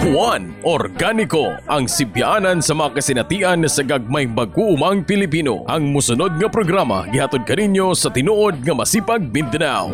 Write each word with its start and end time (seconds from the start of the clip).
Juan 0.00 0.56
Organiko 0.64 1.52
ang 1.68 1.84
sibyaanan 1.84 2.64
sa 2.64 2.72
mga 2.72 2.96
kasinatian 2.96 3.60
sa 3.68 3.84
gagmay 3.84 4.24
mag-uumang 4.24 5.04
Pilipino. 5.04 5.68
Ang 5.68 5.92
musunod 5.92 6.40
nga 6.40 6.48
programa 6.48 7.04
gihatod 7.12 7.44
kaninyo 7.44 7.92
sa 7.92 8.08
tinuod 8.08 8.64
nga 8.64 8.72
masipag 8.72 9.20
Mindanao. 9.28 9.92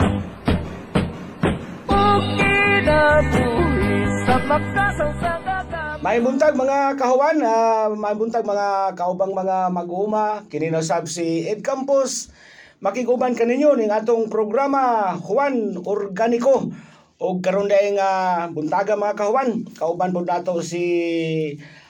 May 5.98 6.22
buntag 6.22 6.54
mga 6.54 6.94
kahuan, 6.94 7.42
ah, 7.42 7.90
may 7.90 8.14
buntag 8.14 8.46
mga 8.46 8.94
kaubang 8.94 9.34
mga 9.34 9.74
mag-uuma, 9.74 10.46
kininasab 10.46 11.10
si 11.10 11.42
Ed 11.50 11.66
Campos. 11.66 12.30
Makiguban 12.78 13.34
kaninyo 13.34 13.74
ning 13.74 13.90
atong 13.90 14.30
programa 14.30 15.10
Juan 15.18 15.74
Organiko. 15.82 16.70
O 17.18 17.42
karon 17.42 17.66
dahil 17.66 17.98
nga 17.98 18.46
buntaga 18.46 18.94
mga 18.94 19.18
kahuan, 19.18 19.66
kauban 19.74 20.14
po 20.14 20.22
nato 20.22 20.62
si 20.62 20.84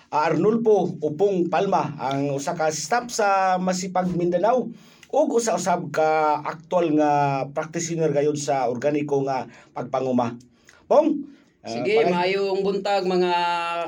ah, 0.09 0.33
Arnulfo 0.33 0.97
Upong 1.05 1.53
Palma, 1.53 1.93
ang 2.01 2.33
usa 2.33 2.57
ka 2.57 2.73
staff 2.73 3.13
sa 3.13 3.61
Masipag 3.61 4.09
Mindanao 4.17 4.73
ug 5.13 5.29
usa-usab 5.37 5.93
ka 5.93 6.41
aktual 6.45 6.97
nga 6.97 7.45
practitioner 7.53 8.09
gayud 8.09 8.41
sa 8.41 8.73
organiko 8.73 9.21
nga 9.29 9.45
pagpanguma. 9.77 10.41
Pong, 10.89 11.29
ah, 11.61 11.77
Sige, 11.77 12.01
pangay- 12.01 12.09
maayong 12.09 12.65
buntag 12.65 13.05
mga 13.05 13.33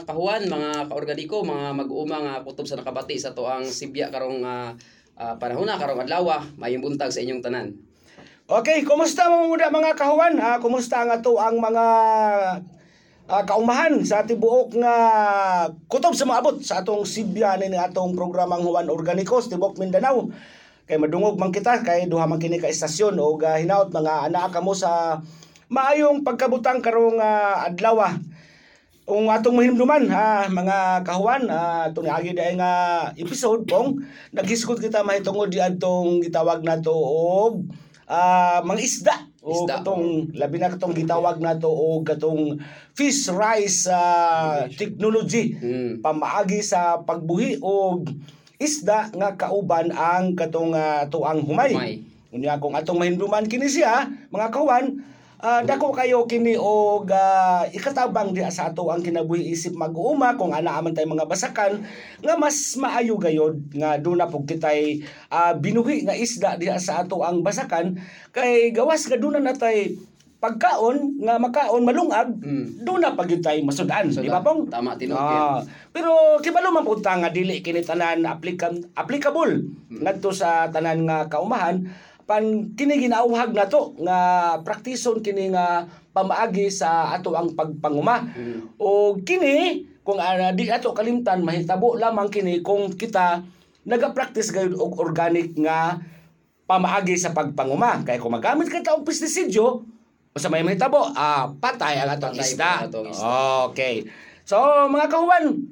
kahuan, 0.05 0.45
mga 0.45 0.93
kaorganiko, 0.93 1.41
mga 1.41 1.73
mag-uuma 1.73 2.21
nga 2.21 2.35
kutob 2.45 2.69
sa 2.69 2.77
nakabati 2.77 3.17
sa 3.17 3.33
tuang 3.33 3.65
Sibya 3.65 4.13
karong 4.13 4.45
uh, 4.45 4.77
panahon 5.41 5.65
na 5.65 5.81
karong 5.81 6.05
adlaw. 6.05 6.45
Maayong 6.61 6.85
buntag 6.85 7.09
sa 7.09 7.25
inyong 7.25 7.41
tanan. 7.41 7.73
Okay, 8.51 8.83
kumusta 8.83 9.31
mga 9.31 9.47
muna 9.47 9.71
mga 9.71 9.93
kahuan? 9.95 10.35
Ah, 10.43 10.59
kumusta 10.59 11.07
nga 11.07 11.23
to 11.23 11.39
ang 11.39 11.63
mga 11.63 11.87
ah, 13.31 13.43
kaumahan 13.47 14.03
sa 14.03 14.27
tibuok 14.27 14.75
nga 14.75 14.95
kutob 15.87 16.19
sa 16.19 16.27
maabot 16.27 16.59
sa 16.59 16.83
atong 16.83 17.07
Sibya 17.07 17.55
ni 17.63 17.71
atong 17.79 18.11
programang 18.19 18.67
Juan 18.67 18.91
Organikos 18.91 19.47
tibok 19.47 19.79
Mindanao. 19.79 20.27
Kay 20.83 20.99
madungog 20.99 21.39
man 21.39 21.55
kita 21.55 21.87
kay 21.87 22.11
duha 22.11 22.27
man 22.27 22.43
kini 22.43 22.59
ka 22.59 22.67
estasyon 22.67 23.23
o 23.23 23.39
uh, 23.39 23.55
hinaot 23.55 23.95
mga 23.95 24.27
anaa 24.27 24.51
kamo 24.51 24.75
sa 24.75 25.23
maayong 25.71 26.27
pagkabutang 26.27 26.83
karong 26.83 27.23
ah, 27.23 27.71
adlaw. 27.71 28.19
Kung 29.07 29.31
atong 29.31 29.63
mahimduman 29.63 30.11
ha 30.11 30.51
mga 30.51 31.07
kahuan 31.07 31.47
uh, 31.47 31.87
itong 31.87 32.11
agi 32.11 32.35
dahil 32.35 32.59
nga 32.59 32.75
episode 33.15 33.63
pong 33.71 34.03
naghiskot 34.35 34.83
kita 34.83 35.07
mahitungod 35.07 35.55
di 35.55 35.63
atong 35.63 36.19
gitawag 36.19 36.67
nato 36.67 36.99
og 36.99 37.87
ah, 38.11 38.59
mga 38.67 38.81
isda 38.83 39.17
o 39.41 39.65
Isda, 39.65 39.81
katong 39.81 40.35
labi 40.35 40.59
na 40.59 40.69
katong 40.69 40.93
gitawag 40.93 41.39
nato 41.39 41.71
og 41.71 42.05
katong 42.05 42.59
fish 42.93 43.31
rice 43.31 43.87
ah, 43.87 44.67
technology 44.75 45.55
Mm. 45.55 46.03
pamaagi 46.03 46.61
sa 46.61 46.99
pagbuhi 47.07 47.63
og 47.63 48.11
isda 48.61 49.09
nga 49.17 49.41
kauban 49.41 49.89
ang 49.89 50.37
katong 50.37 50.77
uh, 50.77 51.09
tuang 51.09 51.41
humay. 51.41 51.73
Humay. 51.73 51.95
Unya 52.31 52.61
kung 52.61 52.77
atong 52.77 53.01
mahindruman 53.01 53.49
kini 53.49 53.67
siya, 53.67 54.07
mga 54.29 54.53
kawan, 54.53 55.01
ah, 55.41 55.61
dako 55.65 55.91
kayo 55.91 56.29
kini 56.29 56.55
og 56.55 57.09
ah, 57.11 57.65
ikatabang 57.67 58.31
di 58.31 58.45
sa 58.49 58.71
ato 58.71 58.89
ang 58.89 59.01
kinabuhi 59.01 59.51
isip 59.51 59.73
mag-uuma 59.75 60.37
kung 60.37 60.53
ana 60.53 60.81
man 60.81 60.93
tay 60.93 61.09
mga 61.09 61.25
basakan 61.25 61.81
nga 62.21 62.35
mas 62.37 62.77
maayo 62.77 63.17
gayod 63.17 63.57
nga 63.73 63.97
do 63.97 64.13
na 64.13 64.29
pug 64.29 64.45
kitay 64.45 65.01
ah, 65.33 65.57
binuhi 65.57 66.05
nga 66.05 66.13
isda 66.13 66.61
diha 66.61 66.77
sa 66.77 67.03
ato 67.03 67.25
ang 67.25 67.41
basakan. 67.41 67.97
Kay 68.31 68.71
gawas 68.71 69.09
nga 69.09 69.17
do 69.17 69.33
na 69.33 69.41
natay 69.41 69.97
pagkaon 70.41 71.21
nga 71.21 71.37
makaon 71.37 71.85
malungag 71.85 72.33
Mm. 72.41 72.81
do 72.81 72.97
na 72.97 73.13
pagyud 73.13 73.45
tay 73.45 73.61
masudan 73.61 74.09
So, 74.09 74.25
di 74.25 74.33
ba 74.33 74.41
pong? 74.41 74.73
Tama 74.73 74.97
tinuod 74.97 75.21
Ah, 75.21 75.61
pero 75.93 76.41
kibalo 76.41 76.73
man 76.73 76.81
punta 76.81 77.13
nga 77.13 77.29
dili 77.29 77.61
kini 77.61 77.85
tanan 77.85 78.25
applicant 78.25 78.81
applicable 78.97 79.61
ngadto 79.93 80.33
sa 80.33 80.73
tanan 80.73 81.05
nga 81.05 81.29
kaumahan 81.29 81.85
pan 82.31 82.71
kini 82.79 83.11
ginauhag 83.11 83.51
nato 83.51 83.99
nga 83.99 84.55
praktison 84.63 85.19
kini 85.19 85.51
nga 85.51 85.83
pamaagi 86.15 86.71
sa 86.71 87.11
ato 87.11 87.35
ang 87.35 87.59
pagpanguma. 87.59 88.23
Mm. 88.23 88.79
O 88.79 89.19
kini 89.27 89.83
kung 90.07 90.23
ana 90.23 90.55
di 90.55 90.71
ato 90.71 90.95
kalimtan 90.95 91.43
mahitabo 91.43 91.99
lamang 91.99 92.31
kini 92.31 92.63
kung 92.63 92.95
kita 92.95 93.43
naga-practice 93.83 94.55
gayud 94.55 94.79
og 94.79 95.03
organic 95.03 95.59
nga 95.59 95.99
pamaagi 96.71 97.19
sa 97.19 97.35
pagpanguma. 97.35 98.07
Kaya 98.07 98.23
kung 98.23 98.31
magamit 98.31 98.71
ka 98.71 98.79
ta 98.79 98.95
og 98.95 99.03
pestisidyo, 99.03 99.83
sa 100.39 100.47
may 100.47 100.63
mahitabo, 100.63 101.11
ah, 101.19 101.51
patay 101.59 101.99
ang 101.99 102.15
atong 102.15 102.39
Patay 102.39 102.47
isda. 102.47 102.73
atong 102.87 103.11
isda. 103.11 103.27
Okay. 103.75 104.07
So, 104.47 104.63
mga 104.87 105.11
kahuan, 105.11 105.67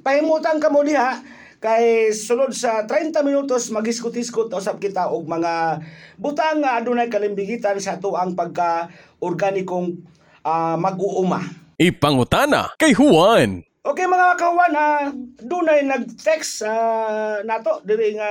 pahimutan 0.00 0.56
ka 0.56 0.72
mo 0.72 0.80
diha 0.80 1.20
kay 1.58 2.14
sulod 2.14 2.54
sa 2.54 2.86
30 2.86 3.10
minutos 3.26 3.74
magiskut-iskut 3.74 4.54
usab 4.54 4.78
kita 4.78 5.10
og 5.10 5.26
mga 5.26 5.82
butang 6.14 6.62
nga 6.62 6.78
adunay 6.78 7.10
kalimbigitan 7.10 7.82
sa 7.82 7.98
ato 7.98 8.14
ang 8.14 8.38
pagka 8.38 8.86
organikong 9.18 9.98
ah, 10.46 10.78
mag-uuma. 10.78 11.42
Ipangutana 11.78 12.74
kay 12.78 12.94
Juan. 12.94 13.66
Okay 13.82 14.06
mga 14.06 14.38
kawan, 14.38 14.74
ah, 14.74 15.10
dunay 15.42 15.82
nag-text 15.82 16.62
ah, 16.62 17.42
nato 17.42 17.82
diri 17.82 18.14
nga 18.14 18.30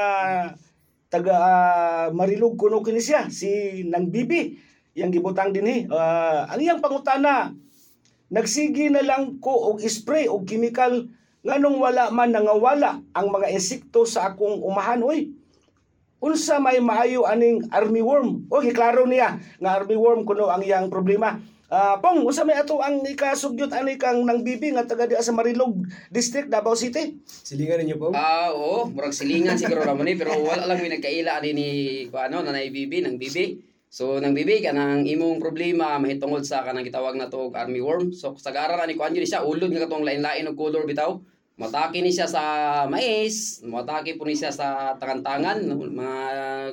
taga 1.11 1.35
ah, 1.35 2.05
Marilog 2.15 2.55
kuno 2.55 2.79
kini 2.79 3.03
siya 3.03 3.27
si 3.27 3.83
Nang 3.87 4.07
Bibi 4.07 4.55
yang 4.95 5.11
gibutang 5.11 5.51
dinhi. 5.51 5.83
Ah, 5.91 6.47
ang 6.47 6.63
iyang 6.63 6.79
pangutana 6.79 7.51
nagsigi 8.31 8.87
na 8.87 9.03
lang 9.03 9.39
ko 9.43 9.71
og 9.71 9.83
spray 9.83 10.31
og 10.31 10.47
chemical 10.47 11.07
nganong 11.47 11.79
wala 11.79 12.11
man 12.11 12.35
nangawala 12.35 12.99
ang 13.15 13.27
mga 13.31 13.55
insekto 13.55 14.03
sa 14.03 14.35
akong 14.35 14.59
umahan 14.59 14.99
oy. 14.99 15.31
Unsa 16.19 16.59
may 16.59 16.83
maayo 16.83 17.23
aning 17.23 17.71
armyworm? 17.71 18.49
O 18.51 18.59
giklaro 18.59 19.07
niya 19.07 19.39
nga 19.61 19.79
armyworm 19.79 20.27
kuno 20.27 20.51
ang 20.51 20.65
iyang 20.65 20.91
problema. 20.91 21.39
Ah, 21.67 21.99
pong 21.99 22.23
unsa 22.23 22.47
may 22.47 22.55
ato 22.55 22.79
ang 22.79 23.03
ikasugyot 23.03 23.75
ani 23.75 23.99
kang 23.99 24.23
nang 24.23 24.39
bibi 24.39 24.71
nga 24.71 24.87
taga 24.87 25.03
diha 25.03 25.19
sa 25.19 25.35
Marilog 25.35 25.83
District 26.07 26.47
Davao 26.47 26.79
City? 26.79 27.19
Silingan 27.27 27.83
ninyo 27.83 27.95
po. 27.99 28.07
Ah, 28.15 28.55
oo, 28.55 28.87
murag 28.87 29.11
silingan 29.11 29.59
siguro 29.59 29.83
ramon 29.83 30.07
eh, 30.07 30.15
pero 30.15 30.35
wala 30.39 30.63
lang 30.63 30.79
may 30.79 30.95
nagkaila 30.95 31.43
ani 31.43 31.51
ni 31.51 31.67
ano 32.11 32.39
nanay 32.39 32.71
bibi 32.71 33.03
nang 33.03 33.19
bibi. 33.19 33.59
So 33.91 34.19
nang 34.19 34.31
bibi 34.31 34.63
ka 34.63 34.71
nang 34.71 35.03
imong 35.03 35.43
problema 35.43 35.99
mahitungod 35.99 36.47
sa 36.47 36.63
kanang 36.63 36.87
gitawag 36.87 37.19
na 37.19 37.27
to 37.27 37.51
og 37.51 37.55
army 37.59 37.83
worm. 37.83 38.15
So 38.15 38.35
sa 38.39 38.55
garan 38.55 38.79
ani 38.79 38.95
kuan 38.95 39.11
siya 39.15 39.43
ulod 39.43 39.67
nga 39.69 39.85
katong 39.85 40.07
lain-lain 40.07 40.47
og 40.47 40.55
color 40.55 40.87
bitaw. 40.87 41.19
Matake 41.57 42.05
ni 42.05 42.13
siya 42.13 42.29
sa 42.29 42.43
mais, 42.85 43.65
matake 43.65 44.13
po 44.13 44.29
ni 44.29 44.37
siya 44.37 44.53
sa 44.53 44.93
tangan-tangan, 45.01 45.65
mga 45.65 46.19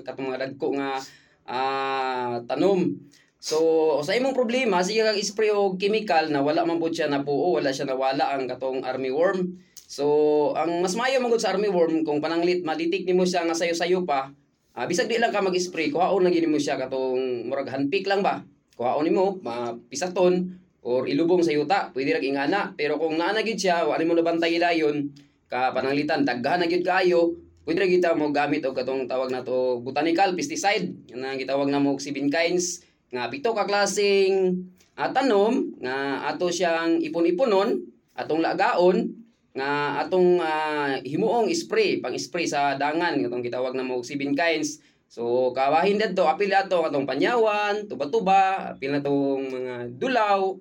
katong 0.04 0.28
mga 0.28 0.40
dagko 0.44 0.68
nga 0.76 1.00
ah, 1.48 2.36
tanom. 2.44 2.92
So, 3.40 3.56
sa 4.04 4.12
imong 4.12 4.36
problema, 4.36 4.84
sige 4.84 5.00
kag 5.00 5.16
spray 5.24 5.52
og 5.56 5.80
chemical 5.80 6.28
na 6.28 6.44
wala 6.44 6.68
man 6.68 6.76
pud 6.76 6.92
siya 6.92 7.08
napuo, 7.08 7.56
wala 7.56 7.72
siya 7.72 7.88
nawala 7.88 8.36
ang 8.36 8.44
katong 8.44 8.84
armyworm. 8.84 9.56
So, 9.88 10.52
ang 10.52 10.84
mas 10.84 10.92
maayo 11.00 11.20
man 11.24 11.32
sa 11.40 11.56
armyworm 11.56 12.04
kung 12.04 12.20
pananglit 12.20 12.60
maditik 12.60 13.08
nimo 13.08 13.24
siya 13.24 13.48
nga 13.48 13.56
sayo-sayo 13.56 14.04
pa, 14.04 14.36
ah, 14.76 14.84
bisag 14.84 15.08
di 15.08 15.16
lang 15.16 15.32
ka 15.32 15.40
mag-spray, 15.40 15.88
kuhaon 15.92 16.28
lang 16.28 16.36
gid 16.36 16.44
nimo 16.44 16.60
siya 16.60 16.76
katong 16.76 17.48
murag 17.48 17.72
handpick 17.72 18.04
lang 18.04 18.20
ba. 18.20 18.44
Kuhaon 18.76 19.08
nimo, 19.08 19.40
mapisaton 19.40 20.60
or 20.84 21.08
ilubong 21.08 21.40
sa 21.40 21.56
yuta, 21.56 21.90
pwede 21.96 22.14
ra 22.14 22.20
ingana. 22.20 22.76
Pero 22.76 23.00
kung 23.00 23.16
naa 23.16 23.32
na 23.32 23.40
gid 23.40 23.56
siya, 23.56 23.88
wala 23.88 24.04
mo 24.04 24.12
nabantay 24.12 24.60
dayon, 24.60 25.08
ka 25.48 25.72
pananglitan 25.72 26.28
daghan 26.28 26.60
na 26.60 26.68
gid 26.68 26.84
kayo, 26.84 27.32
pwede 27.64 27.80
ra 27.80 27.88
kita 27.88 28.12
mo 28.12 28.28
gamit 28.28 28.60
og 28.68 28.76
katong 28.76 29.08
tawag 29.08 29.32
na 29.32 29.40
to 29.40 29.80
botanical 29.80 30.36
pesticide, 30.36 30.92
nga 31.08 31.32
gitawag 31.40 31.72
na 31.72 31.80
mo 31.80 31.96
og 31.96 32.04
seven 32.04 32.28
kinds 32.28 32.84
nga 33.14 33.30
pito 33.30 33.54
ka 33.54 33.62
klaseng 33.62 34.66
ah, 34.98 35.10
tanom 35.14 35.70
nga 35.78 36.26
ato 36.28 36.50
siyang 36.50 36.98
ipon-iponon 36.98 37.78
atong 38.18 38.42
lagaon 38.42 39.14
nga 39.54 40.02
atong 40.02 40.42
ah, 40.42 40.98
himuong 41.00 41.46
spray 41.54 42.02
pang 42.02 42.18
spray 42.18 42.44
sa 42.44 42.74
dangan 42.74 43.22
katong 43.22 43.44
gitawag 43.46 43.78
na 43.78 43.86
mo 43.86 44.02
og 44.02 44.06
seven 44.06 44.34
kinds 44.34 44.82
so 45.06 45.54
kawahin 45.54 45.94
dito 45.94 46.26
apil 46.26 46.50
ato 46.50 46.82
katong 46.82 47.06
panyawan 47.06 47.86
tuba-tuba 47.86 48.74
apil 48.74 48.90
na 48.92 49.00
tong 49.00 49.46
mga 49.46 49.94
dulaw 49.94 50.58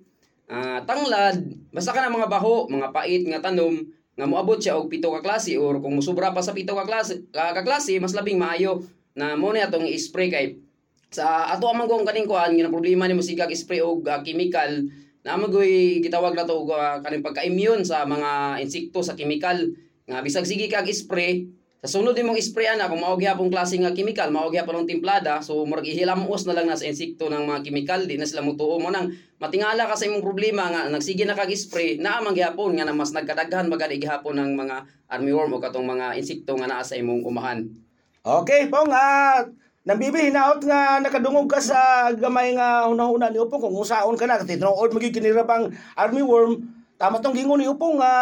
ah, 0.54 0.80
tanglad 0.86 1.42
basta 1.74 1.90
ka 1.90 2.06
na 2.06 2.14
mga 2.14 2.30
baho 2.30 2.70
mga 2.70 2.94
pait 2.94 3.26
nga 3.26 3.42
tanom 3.42 3.82
nga 4.14 4.30
moabot 4.30 4.62
siya 4.62 4.78
og 4.78 4.94
pito 4.94 5.10
ka 5.10 5.26
klase 5.26 5.58
or 5.58 5.82
kung 5.82 5.98
musubra 5.98 6.30
pa 6.30 6.46
sa 6.46 6.54
pito 6.54 6.78
ka 6.78 6.86
klase 6.86 7.26
ka, 7.34 7.66
klase 7.66 7.98
mas 7.98 8.14
labing 8.14 8.38
maayo 8.38 8.86
na 9.18 9.34
mo 9.34 9.50
na 9.50 9.66
atong 9.66 9.90
i-spray 9.90 10.30
kay 10.30 10.62
sa 11.14 11.50
ato 11.54 11.70
amang 11.70 11.86
kung 11.86 12.06
kaning 12.06 12.26
kuan 12.26 12.54
nga 12.54 12.74
problema 12.74 13.06
nimo 13.06 13.22
sigag 13.22 13.54
spray 13.54 13.82
og 13.82 14.06
ah, 14.06 14.22
chemical 14.22 14.86
na 15.24 15.40
magoy 15.40 16.04
gitawag 16.04 16.36
na 16.36 16.46
to 16.46 16.58
ah, 16.74 17.00
kaning 17.00 17.24
pagka-immune 17.24 17.86
sa 17.88 18.04
mga 18.04 18.60
insekto 18.60 19.00
sa 19.00 19.16
chemical. 19.16 19.56
Nga 20.04 20.20
bisag 20.20 20.50
sige 20.50 20.68
kag 20.68 20.90
spray 20.92 21.48
Sa 21.84 22.00
sunod 22.00 22.16
imong 22.16 22.40
sprayan 22.40 22.80
na 22.80 22.88
kung 22.88 23.04
mao 23.04 23.20
gyapon 23.20 23.52
klase 23.52 23.76
nga 23.76 23.92
chemical, 23.92 24.32
mao 24.32 24.48
gyapon 24.48 24.88
ng 24.88 24.90
timplada, 24.96 25.44
so 25.44 25.68
murag 25.68 25.84
ihilamos 25.84 26.48
na 26.48 26.56
lang 26.56 26.72
na 26.72 26.80
sa 26.80 26.88
insekto 26.88 27.28
ng 27.28 27.44
mga 27.44 27.60
chemical, 27.60 28.08
di 28.08 28.16
na 28.16 28.24
sila 28.24 28.40
mutuo 28.40 28.80
mo 28.80 28.88
nang 28.88 29.12
matingala 29.36 29.84
ka 29.92 30.00
sa 30.00 30.08
imong 30.08 30.24
problema 30.24 30.72
nga 30.72 30.88
nagsige 30.88 31.28
na 31.28 31.36
kag 31.36 31.52
spray, 31.52 32.00
naa 32.00 32.24
man 32.24 32.32
gyapon 32.32 32.80
nga 32.80 32.88
na 32.88 32.96
mas 32.96 33.12
nagkadaghan 33.12 33.68
magadi 33.68 34.00
gihapon 34.00 34.40
ng 34.40 34.56
mga 34.64 34.76
armyworm 35.12 35.52
o 35.52 35.60
katong 35.60 35.84
mga 35.84 36.16
insekto 36.16 36.56
nga 36.56 36.72
naa 36.72 36.88
sa 36.88 36.96
imong 36.96 37.28
umahan. 37.28 37.68
Okay, 38.24 38.72
pong, 38.72 38.88
ah, 38.96 39.44
Nambibi, 39.84 40.32
hinaot 40.32 40.64
nga 40.64 41.04
nakadungog 41.04 41.52
ka 41.52 41.60
sa 41.60 42.08
gamay 42.16 42.56
nga 42.56 42.88
hunahuna 42.88 43.28
ni 43.28 43.36
Upong 43.36 43.60
kung 43.60 43.76
usaon 43.76 44.16
ka 44.16 44.24
na 44.24 44.40
tinuod 44.40 44.96
magikinirabang 44.96 45.76
army 46.00 46.24
worm 46.24 46.64
tama 46.96 47.20
tong 47.20 47.36
gingon 47.36 47.60
ni 47.60 47.68
Upong 47.68 48.00
nga 48.00 48.14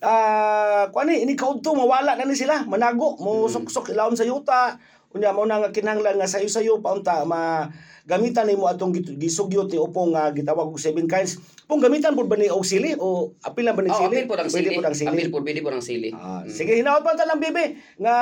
ah 0.00 0.88
kuani 0.92 1.24
ini 1.24 1.36
kaudto 1.36 1.76
mawala 1.76 2.16
na 2.16 2.24
ni 2.24 2.34
sila. 2.36 2.64
Manago 2.64 3.16
mo 3.20 3.44
suksok 3.48 3.92
ilawom 3.92 4.16
sa 4.16 4.24
yuta 4.24 4.74
unya 5.10 5.34
mo 5.34 5.42
na 5.44 5.58
nga 5.58 5.74
kinahanglan 5.74 6.22
nga 6.22 6.28
sayo-sayo 6.28 6.78
paunta 6.78 7.26
ma 7.26 7.66
gamitan 8.06 8.46
nimo 8.46 8.70
atong 8.70 8.94
git- 8.94 9.18
gisugyo 9.18 9.66
ti 9.66 9.74
Upong 9.74 10.14
nga 10.14 10.30
gitawag 10.30 10.70
og 10.70 10.78
seven 10.78 11.10
kinds 11.10 11.42
pong 11.70 11.80
gamitan 11.80 12.18
pud 12.18 12.26
ba 12.26 12.34
ni 12.34 12.50
og 12.50 12.66
sili 12.66 12.98
o 12.98 13.30
apil 13.40 13.62
lang 13.62 13.78
ba 13.78 13.86
ni 13.86 13.88
Oh, 13.88 13.96
sili 13.96 14.20
apil 14.20 14.26
po 14.26 14.34
ng 14.34 14.50
Pwede 14.50 14.66
sili. 14.66 14.76
pud 14.76 14.84
ang 14.84 14.96
sili 14.98 15.10
Apil 15.14 15.28
po, 15.30 15.38
pwede 15.40 15.60
po 15.62 15.70
ng 15.70 15.84
sili. 15.84 16.08
Ah, 16.10 16.42
Mm. 16.42 16.50
sige 16.50 16.72
hinaot 16.74 17.02
pa 17.06 17.14
lang 17.14 17.38
bibi 17.38 17.64
nga 18.02 18.14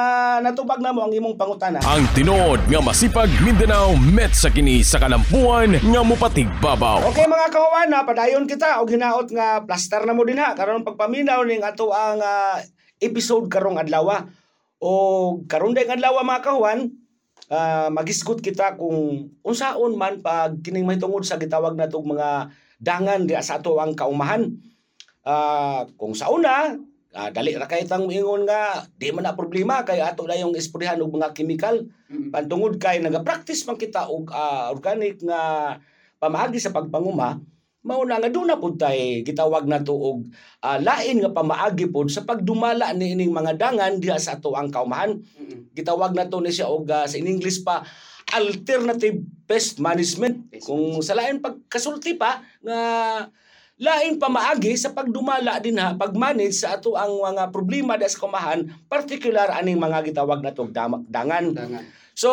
natubag 0.44 0.84
na 0.84 0.92
mo 0.92 1.08
ang 1.08 1.12
imong 1.16 1.40
pangutana 1.40 1.80
Ang 1.80 2.04
tinuod 2.12 2.60
nga 2.68 2.80
masipag 2.84 3.32
Mindanao 3.40 3.96
met 3.96 4.36
sa 4.36 4.52
kini 4.52 4.84
sa 4.84 5.00
kalampuan 5.00 5.80
nga 5.80 6.02
mupatig 6.04 6.46
babaw. 6.60 7.08
Okay 7.08 7.24
mga 7.24 7.48
na 7.88 8.04
padayon 8.04 8.44
kita 8.44 8.84
og 8.84 8.92
hinaot 8.92 9.32
nga 9.32 9.64
plaster 9.64 10.04
na 10.04 10.12
mo 10.12 10.22
din 10.28 10.36
ha 10.36 10.52
karon 10.52 10.84
pagpaminaw 10.84 11.40
ning 11.48 11.64
ato 11.64 11.88
ang 11.90 12.20
ah, 12.20 12.60
episode 13.00 13.48
karong 13.48 13.80
adlaw. 13.80 14.28
O 14.78 14.90
karon 15.48 15.72
dayong 15.74 15.96
adlaw 15.98 16.20
mga 16.22 16.44
kawawan, 16.44 16.78
ah, 17.50 17.88
magisgot 17.88 18.38
kita 18.38 18.76
kung 18.76 19.32
unsaon 19.42 19.96
man 19.96 20.20
pag 20.20 20.60
kining 20.60 20.84
mahitungod 20.86 21.24
sa 21.24 21.40
gitawag 21.40 21.74
natong 21.74 22.04
mga 22.04 22.52
dangan 22.78 23.26
di 23.26 23.34
sa 23.42 23.58
ato 23.58 23.76
ang 23.82 23.92
kaumahan. 23.92 24.46
Ah, 25.26 25.84
kung 25.98 26.16
sa 26.16 26.30
una, 26.32 26.72
ah, 27.12 27.30
dali 27.34 27.52
ra 27.58 27.69
kay 27.69 27.84
tang 27.84 28.08
ingon 28.08 28.48
nga 28.48 28.86
di 28.96 29.12
man 29.12 29.26
na 29.26 29.36
problema 29.36 29.84
kay 29.84 30.00
ato 30.00 30.25
na 30.25 30.38
yung 30.38 30.56
isprehan 30.56 31.02
og 31.02 31.14
mga 31.14 31.34
chemical 31.36 31.84
Mm. 32.08 32.32
pantungod 32.32 32.80
kay 32.80 33.04
nagapractice 33.04 33.69
man 33.69 33.76
kita 33.76 34.08
og 34.08 34.32
ah, 34.32 34.72
organic 34.72 35.20
nga 35.20 35.76
pamaagi 36.16 36.56
sa 36.56 36.72
pagpanguma 36.72 37.36
mao 37.84 38.00
na 38.08 38.16
nga 38.16 38.32
doon 38.32 38.48
na 38.48 38.56
pud 38.56 38.80
tay 38.80 39.20
gitawag 39.20 39.69
nato 39.69 39.92
og 39.92 40.25
ah, 40.64 40.80
lain 40.80 41.20
nga 41.20 41.36
pamaagi 41.36 41.92
pod 41.92 42.08
sa 42.08 42.25
pagdumala 42.25 42.96
ni 42.96 43.12
ining 43.12 43.28
mga 43.28 43.60
dangan 43.60 44.00
diha 44.00 44.16
sa 44.16 44.40
ato 44.40 44.56
ang 44.56 44.72
kaumahan 44.72 45.20
gitawag 45.76 46.16
nato 46.16 46.40
ni 46.40 46.48
siya 46.48 46.72
og 46.72 46.88
ah, 46.88 47.04
sa 47.04 47.20
in 47.20 47.28
English 47.28 47.60
pa 47.60 47.84
alternative 48.32 49.25
pest 49.48 49.80
management 49.80 50.52
kung 50.60 51.00
sa 51.00 51.16
lain 51.16 51.40
pagkasulti 51.40 52.20
pa 52.20 52.44
nga 52.60 52.78
lain 53.78 54.19
pa 54.19 54.26
maagi 54.26 54.75
sa 54.75 54.90
pagdumala 54.90 55.62
din 55.62 55.78
ha 55.78 55.94
pagmanage 55.94 56.60
sa 56.60 56.76
ato 56.76 56.98
ang 56.98 57.22
mga 57.22 57.54
problema 57.54 57.94
da 57.94 58.10
sa 58.10 58.20
kaumahan 58.20 58.66
particular 58.90 59.54
aning 59.54 59.78
mga 59.78 60.10
gitawag 60.10 60.42
natong 60.42 60.75
dam- 60.75 61.06
dangan 61.06 61.54
Dangan. 61.54 61.84
So 62.19 62.28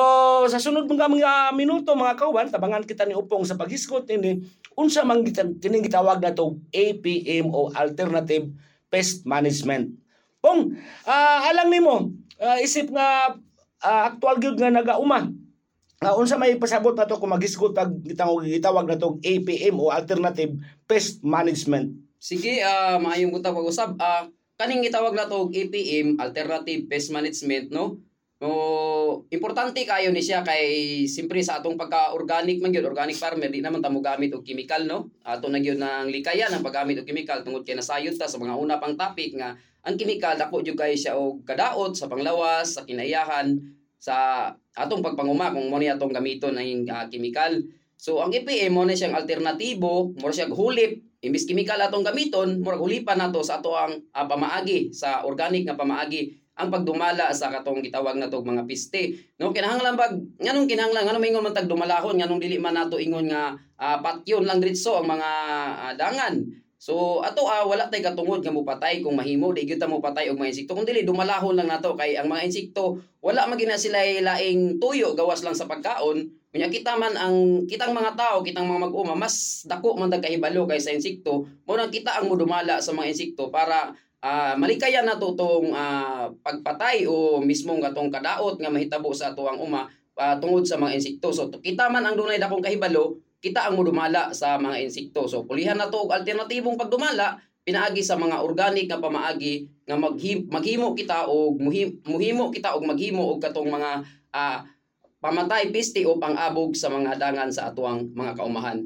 sa 0.50 0.58
sunod 0.58 0.90
mga 0.90 1.06
mga 1.06 1.34
minuto 1.54 1.94
mga 1.94 2.18
kawan 2.18 2.50
tabangan 2.50 2.82
kita 2.82 3.06
ni 3.06 3.14
Upong 3.14 3.46
sa 3.46 3.54
paghisgot 3.54 4.10
ini 4.10 4.42
unsa 4.74 5.06
man 5.06 5.22
kining 5.22 5.86
gitawag 5.86 6.18
na 6.18 6.34
to 6.34 6.58
APM 6.74 7.54
o 7.54 7.70
alternative 7.70 8.50
pest 8.90 9.22
management. 9.30 9.94
Pong 10.42 10.74
ah, 11.06 11.46
alang 11.46 11.70
nimo 11.70 12.10
ah, 12.42 12.58
isip 12.58 12.90
nga 12.90 13.38
ah, 13.86 14.10
actual 14.10 14.42
gyud 14.42 14.58
nga 14.58 14.74
nagauma. 14.74 15.30
Uh, 16.04 16.16
unsa 16.20 16.36
may 16.36 16.60
pasabot 16.60 16.92
na 16.92 17.08
to 17.08 17.16
kung 17.16 17.32
maghisgot 17.32 17.72
pag 17.72 17.92
gitawag 18.04 18.44
gitawag 18.48 18.86
na 18.88 19.00
to 19.00 19.16
APM 19.24 19.80
o 19.80 19.94
alternative 19.94 20.60
pest 20.90 21.24
management. 21.24 21.96
Sige, 22.20 22.60
ah 22.66 23.00
maayong 23.00 23.32
buta 23.32 23.56
pag-usab. 23.56 23.96
Ah 24.02 24.28
kaning 24.56 24.84
gitawag 24.88 25.16
na 25.16 25.28
to 25.28 25.48
og 25.48 25.52
APM, 25.52 26.16
Alternative 26.20 26.88
Pest 26.88 27.12
Management, 27.12 27.76
no? 27.76 28.00
No, 28.36 29.24
importante 29.32 29.80
kayo 29.88 30.12
ni 30.12 30.20
siya 30.20 30.44
kay 30.44 31.08
simpre 31.08 31.40
sa 31.40 31.64
atong 31.64 31.80
pagka-organic 31.80 32.60
man 32.60 32.76
gyud, 32.76 32.84
organic 32.84 33.16
farmer 33.16 33.48
di 33.48 33.64
naman 33.64 33.80
ta 33.80 33.88
mo 33.88 34.04
gamit 34.04 34.36
og 34.36 34.44
chemical, 34.44 34.84
no? 34.84 35.08
Ato 35.24 35.48
na 35.48 35.60
gyud 35.64 35.80
nang 35.80 36.12
likayan 36.12 36.52
ang 36.52 36.60
paggamit 36.60 37.00
og 37.00 37.08
chemical 37.08 37.48
tungod 37.48 37.64
kay 37.64 37.80
nasayod 37.80 38.16
ta 38.20 38.28
sa 38.28 38.36
mga 38.36 38.60
una 38.60 38.76
pang 38.76 38.96
topic 39.00 39.40
nga 39.40 39.56
ang 39.88 39.96
chemical 39.96 40.36
dako 40.36 40.60
jud 40.68 40.76
kay 40.76 41.00
siya 41.00 41.16
og 41.16 41.48
kadaot 41.48 41.96
sa 41.96 42.12
panglawas, 42.12 42.76
sa 42.76 42.84
kinayahan, 42.84 43.56
sa 44.00 44.50
atong 44.76 45.02
pagpanguma 45.02 45.56
kung 45.56 45.72
mo 45.72 45.78
ni 45.80 45.88
atong 45.88 46.12
gamiton 46.14 46.56
ang 46.56 46.86
ah, 46.92 47.06
chemical. 47.08 47.64
So 47.96 48.20
ang 48.20 48.36
EPM 48.36 48.76
mo 48.76 48.84
na 48.84 48.94
siyang 48.94 49.16
alternatibo, 49.16 50.12
mo 50.12 50.28
siya 50.30 50.52
hulip, 50.52 51.00
imbis 51.24 51.48
chemical 51.48 51.80
atong 51.80 52.04
gamiton, 52.04 52.60
murag 52.60 52.84
hulipan 52.84 53.18
nato 53.18 53.42
sa 53.42 53.64
ato 53.64 53.74
ang 53.74 53.98
ah, 54.12 54.28
pamaagi 54.28 54.92
sa 54.92 55.24
organic 55.24 55.66
nga 55.66 55.80
pamaagi 55.80 56.46
ang 56.56 56.72
pagdumala 56.72 57.36
sa 57.36 57.52
katong 57.52 57.84
gitawag 57.84 58.16
nato 58.16 58.40
mga 58.40 58.64
piste. 58.64 59.36
No 59.36 59.52
kinahanglan 59.52 60.00
bag 60.00 60.16
nganong 60.40 60.68
kinahanglan 60.72 61.04
nganong 61.04 61.24
mingon 61.24 61.44
man 61.44 61.52
tag 61.52 61.68
dumalahon 61.68 62.16
nganong 62.16 62.40
dili 62.40 62.56
man 62.64 62.80
nato 62.80 62.96
ingon 62.96 63.28
nga 63.28 63.60
ah, 63.76 64.00
patyon 64.00 64.48
lang 64.48 64.64
diretso 64.64 64.96
ang 64.96 65.08
mga 65.08 65.30
ah, 65.76 65.94
dangan. 66.00 66.65
So 66.86 67.26
ato 67.26 67.50
ah, 67.50 67.66
wala 67.66 67.90
tay 67.90 68.06
katungod 68.06 68.46
nga 68.46 68.54
mopatay 68.54 69.02
kung 69.02 69.18
mahimo. 69.18 69.50
Di 69.50 69.66
gyud 69.66 69.82
ta 69.82 69.90
mopatay 69.90 70.30
og 70.30 70.38
mga 70.38 70.54
insekto. 70.54 70.78
Kung 70.78 70.86
dili 70.86 71.02
dumalahon 71.02 71.58
lang 71.58 71.66
nato 71.66 71.98
kay 71.98 72.14
ang 72.14 72.30
mga 72.30 72.46
insekto 72.46 73.02
wala 73.26 73.50
magina 73.50 73.74
sila 73.74 73.98
laing 74.06 74.78
tuyo 74.78 75.18
gawas 75.18 75.42
lang 75.42 75.58
sa 75.58 75.66
pagkaon. 75.66 76.30
Kunya 76.54 76.70
kita 76.70 76.94
man 76.94 77.18
ang 77.18 77.66
kitang 77.66 77.90
mga 77.90 78.14
tao, 78.14 78.46
kitang 78.46 78.70
mga 78.70 78.86
mag-uma 78.86 79.18
mas 79.18 79.66
dako 79.66 79.98
man 79.98 80.14
kahibalo 80.14 80.70
kay 80.70 80.78
sa 80.78 80.94
insekto, 80.94 81.50
mo 81.66 81.74
nang 81.74 81.90
kita 81.90 82.22
ang 82.22 82.30
mudumala 82.30 82.78
sa 82.78 82.94
mga 82.94 83.18
insekto 83.18 83.50
para 83.50 83.98
ah, 84.22 84.54
malikayan 84.54 85.10
nato 85.10 85.34
tong 85.34 85.74
ah, 85.74 86.30
pagpatay 86.46 87.10
o 87.10 87.42
mismong 87.42 87.82
katong 87.82 88.14
kadaot 88.14 88.62
nga 88.62 88.70
mahitabo 88.70 89.10
sa 89.10 89.34
atuang 89.34 89.58
uma 89.58 89.90
ah, 90.22 90.38
tungod 90.38 90.70
sa 90.70 90.78
mga 90.78 91.02
insekto. 91.02 91.34
So 91.34 91.50
kita 91.50 91.90
man 91.90 92.06
ang 92.06 92.14
dunay 92.14 92.38
dakong 92.38 92.62
kahibalo, 92.62 93.18
kita 93.46 93.70
ang 93.70 93.78
mudumala 93.78 94.34
sa 94.34 94.58
mga 94.58 94.82
insekto. 94.82 95.30
So 95.30 95.46
pulihan 95.46 95.78
na 95.78 95.94
to 95.94 96.02
og 96.02 96.18
alternatibong 96.18 96.82
pagdumala 96.82 97.38
pinaagi 97.66 98.02
sa 98.02 98.18
mga 98.18 98.42
organic 98.42 98.86
nga 98.90 99.02
pamaagi 99.02 99.86
nga 99.86 99.98
maghim, 99.98 100.50
maghimo 100.50 100.98
kita 100.98 101.30
og 101.30 101.62
muhim, 101.62 102.02
muhimo 102.06 102.50
kita 102.50 102.74
og 102.74 102.86
maghimo 102.86 103.26
og 103.26 103.42
katong 103.42 103.70
mga 103.70 104.06
ah, 104.34 104.66
pamatay 105.22 105.74
piste 105.74 106.02
o 106.06 106.22
pang-abog 106.22 106.78
sa 106.78 106.90
mga 106.94 107.18
dangan 107.18 107.50
sa 107.50 107.74
atuang 107.74 108.14
mga 108.14 108.38
kaumahan. 108.38 108.86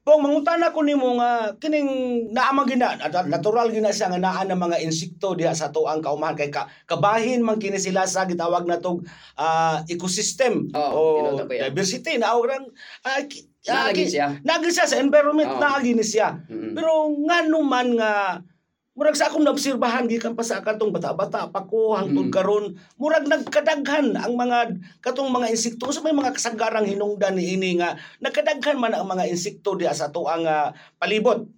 Pong 0.00 0.24
mangutana 0.24 0.72
ko 0.72 0.80
nimo 0.80 1.12
nga 1.20 1.52
kining 1.60 1.90
naamang 2.32 2.72
gina 2.72 2.96
nat- 2.96 3.28
natural 3.28 3.68
gina 3.68 3.92
siya 3.92 4.08
nga 4.08 4.22
naa 4.22 4.48
ng 4.48 4.56
mga 4.56 4.80
insekto 4.80 5.36
diha 5.36 5.52
sa 5.52 5.68
ato 5.68 5.84
ang 5.84 6.00
kaumahan 6.00 6.38
kay 6.38 6.48
ka, 6.48 6.70
kabahin 6.88 7.44
man 7.44 7.60
kini 7.60 7.76
sila 7.76 8.08
sa 8.08 8.24
gitawag 8.24 8.64
natong 8.64 9.04
ah, 9.36 9.84
ecosystem 9.90 10.72
Oo, 10.72 11.36
o 11.36 11.44
diversity 11.44 12.16
na 12.16 12.32
orang 12.32 12.64
uh, 13.04 13.20
Nalagin 13.68 14.08
siya. 14.08 14.26
Nagin 14.40 14.72
siya 14.72 14.88
sa 14.88 15.00
environment 15.00 15.52
Oo. 15.52 15.60
na 15.60 15.80
ni 15.84 15.92
siya. 16.00 16.40
Mm. 16.48 16.72
Pero 16.72 17.12
ngano 17.12 17.58
man 17.60 17.88
nga 17.98 18.40
murag 19.00 19.16
sa 19.16 19.32
akong 19.32 19.46
naobserbahan 19.46 20.10
gikan 20.10 20.36
pa 20.36 20.44
sa 20.44 20.60
katong 20.60 20.92
bata-bata 20.92 21.48
pa 21.48 21.64
ko 21.64 21.96
hangtod 21.96 22.28
Mm. 22.28 22.34
karon 22.34 22.64
murag 23.00 23.24
nagkadaghan 23.24 24.12
ang 24.12 24.34
mga 24.36 24.76
katong 25.00 25.32
mga 25.32 25.48
insekto 25.56 25.88
sa 25.88 26.04
may 26.04 26.12
mga 26.12 26.36
kasagarang 26.36 26.84
hinungdan 26.84 27.38
niini 27.38 27.80
nga 27.80 27.96
nagkadaghan 28.20 28.76
man 28.76 28.92
ang 28.92 29.08
mga 29.08 29.30
insekto 29.30 29.72
diha 29.78 29.96
sa 29.96 30.12
ato 30.12 30.28
ang 30.28 30.44
ah, 30.44 30.76
palibot 31.00 31.48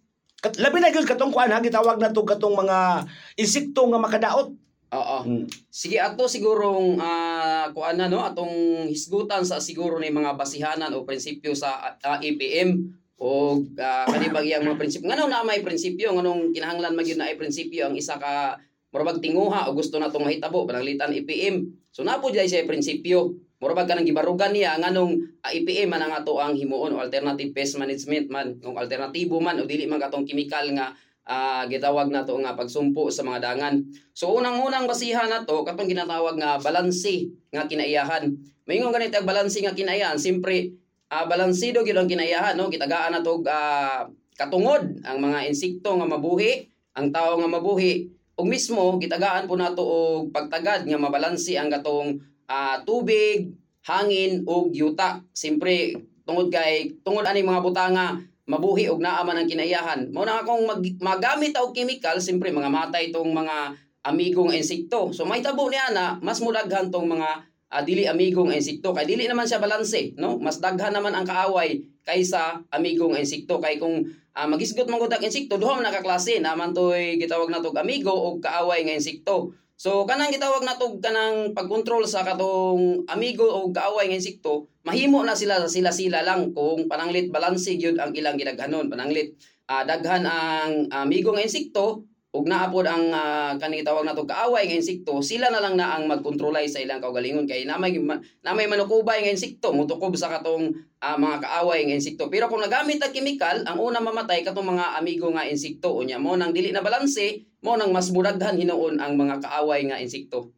Kat, 0.42 0.59
labi 0.59 0.82
na 0.82 0.90
gyud 0.90 1.06
katong 1.06 1.30
kuan 1.30 1.54
ha 1.54 1.62
gitawag 1.62 2.02
na 2.02 2.11
to 2.11 2.26
katong 2.26 2.59
mga 2.59 3.06
insekto 3.38 3.87
nga 3.87 3.99
makadaot 4.02 4.50
Oo. 4.92 5.18
Hmm. 5.25 5.44
Sige 5.72 5.96
ato 5.96 6.28
sigurong 6.28 7.00
ah 7.00 7.72
kuan 7.72 7.96
na 7.96 8.12
no 8.12 8.20
atong 8.20 8.84
hisgutan 8.92 9.40
sa 9.40 9.56
siguro 9.56 9.96
ni 9.96 10.12
mga 10.12 10.37
basihanan 10.37 10.92
o 10.92 11.08
prinsipyo 11.08 11.56
sa 11.56 11.96
ah, 12.04 12.20
EPM 12.20 12.92
o 13.16 13.56
uh, 13.62 14.04
kani 14.04 14.28
bagyang 14.28 14.66
mga 14.68 14.76
prinsipyo 14.76 15.08
ngano 15.08 15.32
na 15.32 15.46
may 15.46 15.64
prinsipyo 15.64 16.12
nganong 16.12 16.52
kinahanglan 16.52 16.92
magyud 16.92 17.16
na 17.16 17.30
ay 17.30 17.38
prinsipyo 17.38 17.88
ang 17.88 17.96
isa 17.96 18.18
ka 18.18 18.61
murabag 18.92 19.22
tinguha 19.22 19.70
o 19.70 19.78
gusto 19.78 19.96
natong 19.96 20.28
mahitabo 20.28 20.68
pananglitan 20.68 21.14
EPM 21.14 21.70
so 21.94 22.04
napo 22.04 22.28
jay 22.34 22.44
siya 22.44 22.68
prinsipyo 22.68 23.32
murabag 23.62 23.88
kanang 23.88 24.04
gibarugan 24.04 24.52
niya 24.52 24.76
nganong 24.76 25.40
uh, 25.40 25.52
EPM 25.54 25.88
man 25.88 26.04
ang 26.04 26.18
ato 26.18 26.37
ang 26.37 26.52
himuon 26.52 26.92
o 26.92 27.00
alternative 27.00 27.54
pest 27.56 27.80
management 27.80 28.28
man 28.28 28.61
kung 28.61 28.76
alternatibo 28.76 29.40
man 29.40 29.56
o 29.56 29.64
dili 29.64 29.88
man 29.88 30.02
katong 30.02 30.28
chemical 30.28 30.68
nga 30.76 30.92
ah, 31.26 31.64
gitawag 31.71 32.11
nato 32.11 32.35
nga 32.38 32.59
pagsumpo 32.59 33.11
sa 33.11 33.23
mga 33.23 33.52
dangan 33.52 33.83
So 34.12 34.37
unang-unang 34.37 34.85
basihan 34.85 35.25
na 35.25 35.49
to 35.49 35.64
katong 35.64 35.88
ginatawag 35.88 36.37
nga 36.37 36.61
balansi 36.61 37.33
nga 37.49 37.64
kinaiyahan. 37.64 38.29
Mayingon 38.69 38.93
ganito 38.93 39.17
ang 39.17 39.26
balansi 39.26 39.64
nga 39.64 39.73
kinaiyahan, 39.73 40.21
simpre 40.21 40.76
ah, 41.09 41.25
balansido 41.25 41.81
gyud 41.81 41.97
ang 41.97 42.09
kinaiyahan 42.09 42.55
no 42.57 42.69
gitagaan 42.69 43.17
na 43.17 43.25
to 43.25 43.41
ah, 43.49 44.05
katungod 44.37 45.00
ang 45.05 45.19
mga 45.21 45.49
insekto 45.49 45.97
nga 45.97 46.09
mabuhi, 46.09 46.69
ang 46.93 47.09
tao 47.09 47.41
nga 47.41 47.49
mabuhi 47.49 48.12
ug 48.37 48.47
mismo 48.49 48.97
gitagaan 49.00 49.49
po 49.49 49.57
nato 49.57 49.85
og 49.85 50.33
pagtagad 50.33 50.85
nga 50.85 51.00
mabalansi 51.00 51.57
ang 51.57 51.73
gatong 51.73 52.21
ah, 52.52 52.85
tubig, 52.85 53.49
hangin 53.88 54.45
ug 54.45 54.76
yuta. 54.76 55.25
Siyempre 55.33 55.97
tungod 56.23 56.52
kay 56.52 57.00
tungod 57.00 57.25
ani 57.25 57.43
mga 57.43 57.64
butanga 57.64 58.21
mabuhi 58.46 58.90
og 58.90 58.99
naa 58.99 59.22
man 59.22 59.38
ang 59.38 59.49
kinaiyahan. 59.49 60.11
Mao 60.11 60.26
na 60.26 60.42
akong 60.42 60.66
mag, 60.66 60.82
magamit 60.99 61.54
og 61.58 61.70
chemical, 61.70 62.18
siyempre 62.18 62.50
mga 62.50 62.70
matay 62.70 63.14
tong 63.14 63.30
mga 63.30 63.78
amigong 64.02 64.50
insekto. 64.50 65.14
So 65.14 65.22
may 65.22 65.44
tabo 65.44 65.70
niya 65.70 65.94
na 65.94 66.18
mas 66.18 66.42
mudaghan 66.42 66.90
tong 66.90 67.06
mga 67.06 67.46
ah, 67.72 67.82
dili 67.87 68.04
amigong 68.11 68.50
insekto 68.50 68.90
kay 68.90 69.06
dili 69.06 69.30
naman 69.30 69.46
siya 69.46 69.62
balanse, 69.62 70.12
no? 70.18 70.42
Mas 70.42 70.58
daghan 70.58 70.92
naman 70.92 71.14
ang 71.14 71.25
kaaway 71.25 71.80
kaysa 72.02 72.66
amigong 72.75 73.14
insekto 73.14 73.62
kay 73.62 73.78
kung 73.78 74.02
ah, 74.34 74.50
magisgot 74.50 74.90
man 74.90 74.99
gud 74.99 75.14
ang 75.14 75.22
insekto 75.22 75.54
duha 75.54 75.78
man 75.78 75.87
nakaklase 75.87 76.42
naman 76.42 76.75
toy 76.75 77.14
gitawag 77.22 77.46
natog 77.46 77.78
amigo 77.78 78.11
o 78.11 78.42
kaaway 78.42 78.82
nga 78.82 78.99
insekto. 78.99 79.54
So 79.76 80.07
kanang 80.07 80.31
gitawag 80.31 80.62
natog 80.62 81.02
kanang 81.02 81.57
pagkontrol 81.57 82.07
sa 82.07 82.23
katong 82.23 83.02
amigo 83.11 83.49
o 83.49 83.73
kaaway 83.75 84.07
nga 84.07 84.19
insekto, 84.19 84.71
mahimo 84.87 85.25
na 85.26 85.35
sila 85.35 85.67
sila 85.67 85.91
sila 85.91 86.23
lang 86.23 86.55
kung 86.55 86.87
pananglit 86.87 87.35
balanse 87.35 87.75
gyud 87.81 87.99
ang 87.99 88.14
ilang 88.14 88.38
gidaghanon, 88.38 88.87
pananglit 88.87 89.35
ah, 89.67 89.83
daghan 89.83 90.23
ang 90.29 90.87
amigo 90.93 91.35
nga 91.35 91.43
insekto 91.43 92.07
ug 92.32 92.48
naa 92.48 92.72
pod 92.72 92.88
ang 92.88 93.12
uh, 93.12 93.52
kaning 93.60 93.84
tawag 93.84 94.08
nato 94.08 94.24
kaaway 94.24 94.64
nga 94.64 94.80
insekto 94.80 95.20
sila 95.20 95.52
na 95.52 95.60
lang 95.60 95.76
na 95.76 95.92
ang 96.00 96.08
magkontrolay 96.08 96.64
sa 96.64 96.80
ilang 96.80 96.96
kaugalingon. 96.96 97.44
Kay 97.44 97.68
namay 97.68 98.00
ma- 98.00 98.24
namay 98.40 98.64
manukubay 98.72 99.20
nga 99.20 99.36
insekto 99.36 99.76
mutukob 99.76 100.16
sa 100.16 100.32
katong 100.32 100.72
ah, 101.04 101.20
mga 101.20 101.44
kaaway 101.44 101.84
nga 101.84 101.92
insekto. 102.00 102.32
Pero 102.32 102.48
kung 102.48 102.64
nagamit 102.64 103.04
ang 103.04 103.12
chemical 103.12 103.68
ang 103.68 103.76
una 103.76 104.00
mamatay 104.00 104.40
katong 104.48 104.64
mga 104.64 104.96
amigo 104.96 105.28
nga 105.28 105.44
insekto. 105.44 105.92
Unya 105.92 106.16
mo 106.16 106.32
nang 106.32 106.56
dili 106.56 106.72
na 106.72 106.80
balanse 106.80 107.44
mo 107.60 107.76
nang 107.76 107.92
mas 107.92 108.08
mudaghan 108.08 108.56
hinuon 108.56 108.96
ang 108.96 109.12
mga 109.12 109.44
kaaway 109.44 109.84
nga 109.84 110.00
insekto. 110.00 110.56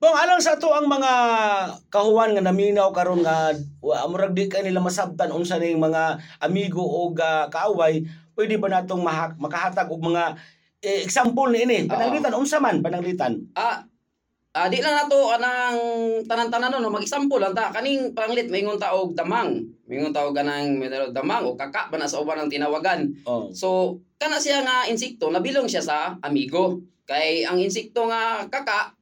Bong 0.00 0.16
alang 0.16 0.40
sa 0.40 0.56
to 0.56 0.72
ang 0.72 0.88
mga 0.88 1.12
kahuwan 1.92 2.32
nga 2.32 2.48
naminaw 2.48 2.96
karon 2.96 3.20
nga 3.20 3.52
murag 4.08 4.32
di 4.32 4.48
ka 4.48 4.64
nila 4.64 4.80
masabtan 4.80 5.34
unsa 5.36 5.60
ning 5.60 5.76
mga 5.76 6.16
amigo 6.40 6.80
o 6.80 7.12
ga 7.12 7.52
kaaway 7.52 8.08
pwede 8.38 8.54
ba 8.62 8.70
natong 8.70 9.02
mahak, 9.02 9.34
makahatag 9.34 9.90
og 9.90 9.98
mga 9.98 10.38
eh, 10.82 11.02
example 11.06 11.50
ni 11.50 11.64
ini 11.66 11.78
pananglitan 11.86 12.34
unsa 12.34 12.58
man 12.62 12.82
pananglitan 12.82 13.38
ah 13.58 13.82
Ah, 14.58 14.66
di 14.66 14.82
lang 14.82 14.90
nato 14.90 15.30
anang 15.30 15.78
tanan-tanan 16.26 16.82
no 16.82 16.90
mag-example 16.90 17.38
lang 17.38 17.54
ta 17.54 17.70
kaning 17.70 18.10
panglit 18.10 18.50
maingon 18.50 18.74
ta 18.74 18.90
og 18.90 19.14
damang 19.14 19.60
maingon 19.86 20.10
ta 20.10 20.26
og 20.26 20.34
tawag 20.34 21.14
damang 21.14 21.46
o 21.46 21.54
kaka 21.54 21.92
ba 21.92 22.00
na 22.00 22.10
sa 22.10 22.18
uban 22.18 22.42
ang 22.42 22.50
tinawagan 22.50 23.06
oh 23.22 23.52
So, 23.54 24.00
kana 24.18 24.42
siya 24.42 24.66
nga 24.66 24.90
insekto, 24.90 25.30
nabilong 25.30 25.70
siya 25.70 25.84
sa 25.84 26.18
amigo. 26.26 26.82
Kay 27.06 27.46
ang 27.46 27.62
insekto 27.62 28.10
nga 28.10 28.50
kaka, 28.50 28.98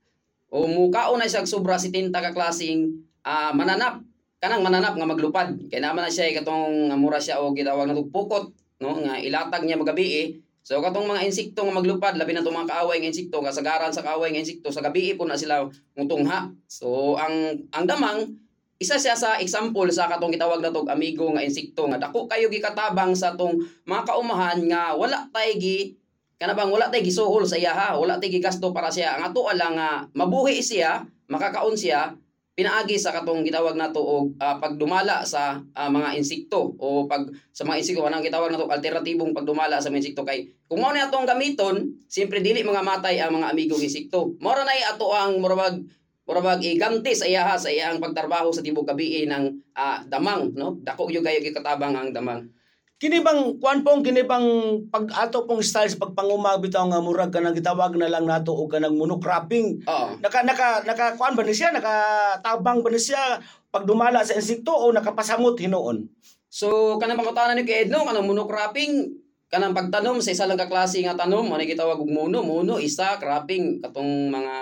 o 0.52 0.68
mukaon 0.68 1.18
na 1.18 1.30
siya 1.30 1.40
og 1.40 1.48
sobra 1.48 1.80
si 1.80 1.88
tinta 1.88 2.20
ka 2.20 2.36
klaseng 2.36 2.92
ah, 3.24 3.54
mananap. 3.56 4.04
Kanang 4.36 4.60
mananap 4.60 4.92
nga 4.92 5.08
maglupad. 5.08 5.56
Kay 5.72 5.80
naman 5.80 6.04
na 6.04 6.12
siya 6.12 6.36
katong 6.36 6.92
nga 6.92 7.00
mura 7.00 7.16
siya 7.16 7.40
o 7.40 7.56
gitawag 7.56 7.88
na 7.88 7.96
pukot, 7.96 8.52
no? 8.84 9.00
nga 9.00 9.16
ilatag 9.16 9.64
niya 9.64 9.80
magabi 9.80 10.06
eh. 10.20 10.26
So 10.66 10.82
katong 10.82 11.06
mga 11.06 11.22
insekto 11.30 11.62
nga 11.62 11.78
maglupad, 11.78 12.18
labi 12.18 12.34
na 12.34 12.42
itong 12.42 12.58
mga 12.58 12.74
kaaway 12.74 12.98
nga 12.98 13.14
insekto, 13.14 13.38
kasagaran 13.38 13.94
sa 13.94 14.02
kaaway 14.02 14.34
nga 14.34 14.42
insekto, 14.42 14.74
sa 14.74 14.82
gabi 14.82 15.14
po 15.14 15.22
na 15.22 15.38
sila 15.38 15.62
mutungha. 15.94 16.50
So 16.66 17.14
ang 17.14 17.62
ang 17.70 17.86
damang 17.86 18.34
isa 18.82 18.98
siya 18.98 19.14
sa 19.14 19.38
example 19.38 19.86
sa 19.94 20.10
katong 20.10 20.34
gitawag 20.34 20.58
na 20.58 20.74
tog 20.74 20.90
amigo 20.90 21.30
nga 21.30 21.46
insekto 21.46 21.86
nga 21.86 22.02
dako 22.02 22.26
kayo 22.26 22.50
gikatabang 22.50 23.14
sa 23.14 23.38
tong 23.38 23.62
mga 23.86 24.02
kaumahan 24.10 24.58
nga 24.66 24.98
wala 24.98 25.30
tay 25.30 25.54
gi 25.54 25.94
kana 26.36 26.52
bang 26.52 26.68
wala 26.68 26.90
tay 26.90 27.00
gisuhol 27.00 27.46
sa 27.46 27.56
iya 27.56 27.72
ha 27.72 27.96
wala 27.96 28.18
tay 28.18 28.28
gigasto 28.28 28.74
para 28.74 28.90
siya 28.92 29.16
ang 29.16 29.32
ato 29.32 29.46
lang 29.56 29.80
nga 29.80 30.04
mabuhi 30.12 30.60
siya 30.60 31.08
makakaon 31.30 31.72
siya 31.72 32.12
pinaagi 32.56 32.96
sa 32.96 33.12
katong 33.12 33.44
gitawag 33.44 33.76
nato 33.76 34.00
og 34.00 34.32
ah, 34.40 34.56
pagdumala 34.56 35.20
sa 35.28 35.60
ah, 35.76 35.92
mga 35.92 36.16
insekto 36.16 36.72
o 36.80 37.04
pag 37.04 37.28
sa 37.52 37.68
mga 37.68 37.84
insekto 37.84 38.00
anang 38.08 38.24
gitawag 38.24 38.48
nato 38.48 38.64
alternatibong 38.64 39.36
pagdumala 39.36 39.76
sa 39.76 39.92
mga 39.92 40.00
insekto. 40.00 40.24
Kay 40.24 40.48
kung 40.64 40.80
mao 40.80 40.96
ni 40.96 41.04
atong 41.04 41.28
gamiton 41.28 42.00
siyempre 42.08 42.40
dili 42.40 42.64
mga 42.64 42.80
matay 42.80 43.20
ang 43.20 43.36
mga 43.36 43.52
amigong 43.52 43.84
insekto. 43.84 44.32
Mao 44.40 44.56
nay 44.64 44.80
ato 44.88 45.12
ang 45.12 45.36
murag 45.36 45.84
murag 46.24 46.64
iganti 46.64 47.12
sa 47.12 47.28
iya 47.28 47.44
ha, 47.44 47.60
sa 47.60 47.68
iyang 47.68 48.00
pagtrabaho 48.00 48.50
sa 48.50 48.64
tibok 48.64 48.88
gabi 48.88 49.28
ng 49.28 49.76
ah, 49.76 50.00
damang 50.08 50.56
no? 50.56 50.80
Dako 50.80 51.12
gyud 51.12 51.28
kayo 51.28 51.44
gikatabang 51.44 51.92
ang 51.92 52.08
damang 52.16 52.48
kini 52.96 53.20
bang 53.20 53.60
kuan 53.60 53.84
pong 53.84 54.00
kini 54.00 54.24
bang 54.24 54.46
pag 54.88 55.04
ato 55.12 55.44
pong 55.44 55.60
style 55.60 55.92
sa 55.92 56.00
pagpangumag 56.00 56.64
bitaw 56.64 56.88
nga 56.88 57.04
murag 57.04 57.28
kanang 57.28 57.52
gitawag 57.52 57.92
na 57.92 58.08
lang 58.08 58.24
nato 58.24 58.56
og 58.56 58.72
kanang 58.72 58.96
monocropping 58.96 59.84
oo. 59.84 60.06
Naka 60.24 60.40
naka 60.48 60.80
naka 60.88 61.12
kuan 61.20 61.36
ba 61.36 61.44
ni 61.44 61.52
siya? 61.52 61.76
Nakatabang 61.76 62.80
ba 62.80 62.88
ni 62.88 62.96
siya? 62.96 63.36
Pagdumala 63.68 64.24
sa 64.24 64.40
insekto 64.40 64.72
o 64.72 64.88
nakapasamot 64.96 65.60
hinuon 65.60 66.08
So 66.48 66.96
kanang 66.96 67.20
pangutanan 67.20 67.60
ni 67.60 67.68
kay 67.68 67.84
Edno 67.84 68.08
kanang 68.08 68.24
monocropping 68.24 69.12
kanang 69.52 69.76
pagtanom 69.76 70.24
sa 70.24 70.32
isa 70.32 70.48
lang 70.48 70.56
ka 70.56 70.64
klase 70.64 71.04
nga 71.04 71.14
tanom 71.14 71.52
ano 71.52 71.62
gitawag? 71.68 72.00
Og 72.00 72.08
mono 72.08 72.40
mono 72.40 72.80
isa 72.80 73.20
cropping 73.20 73.84
katong 73.84 74.32
mga 74.32 74.54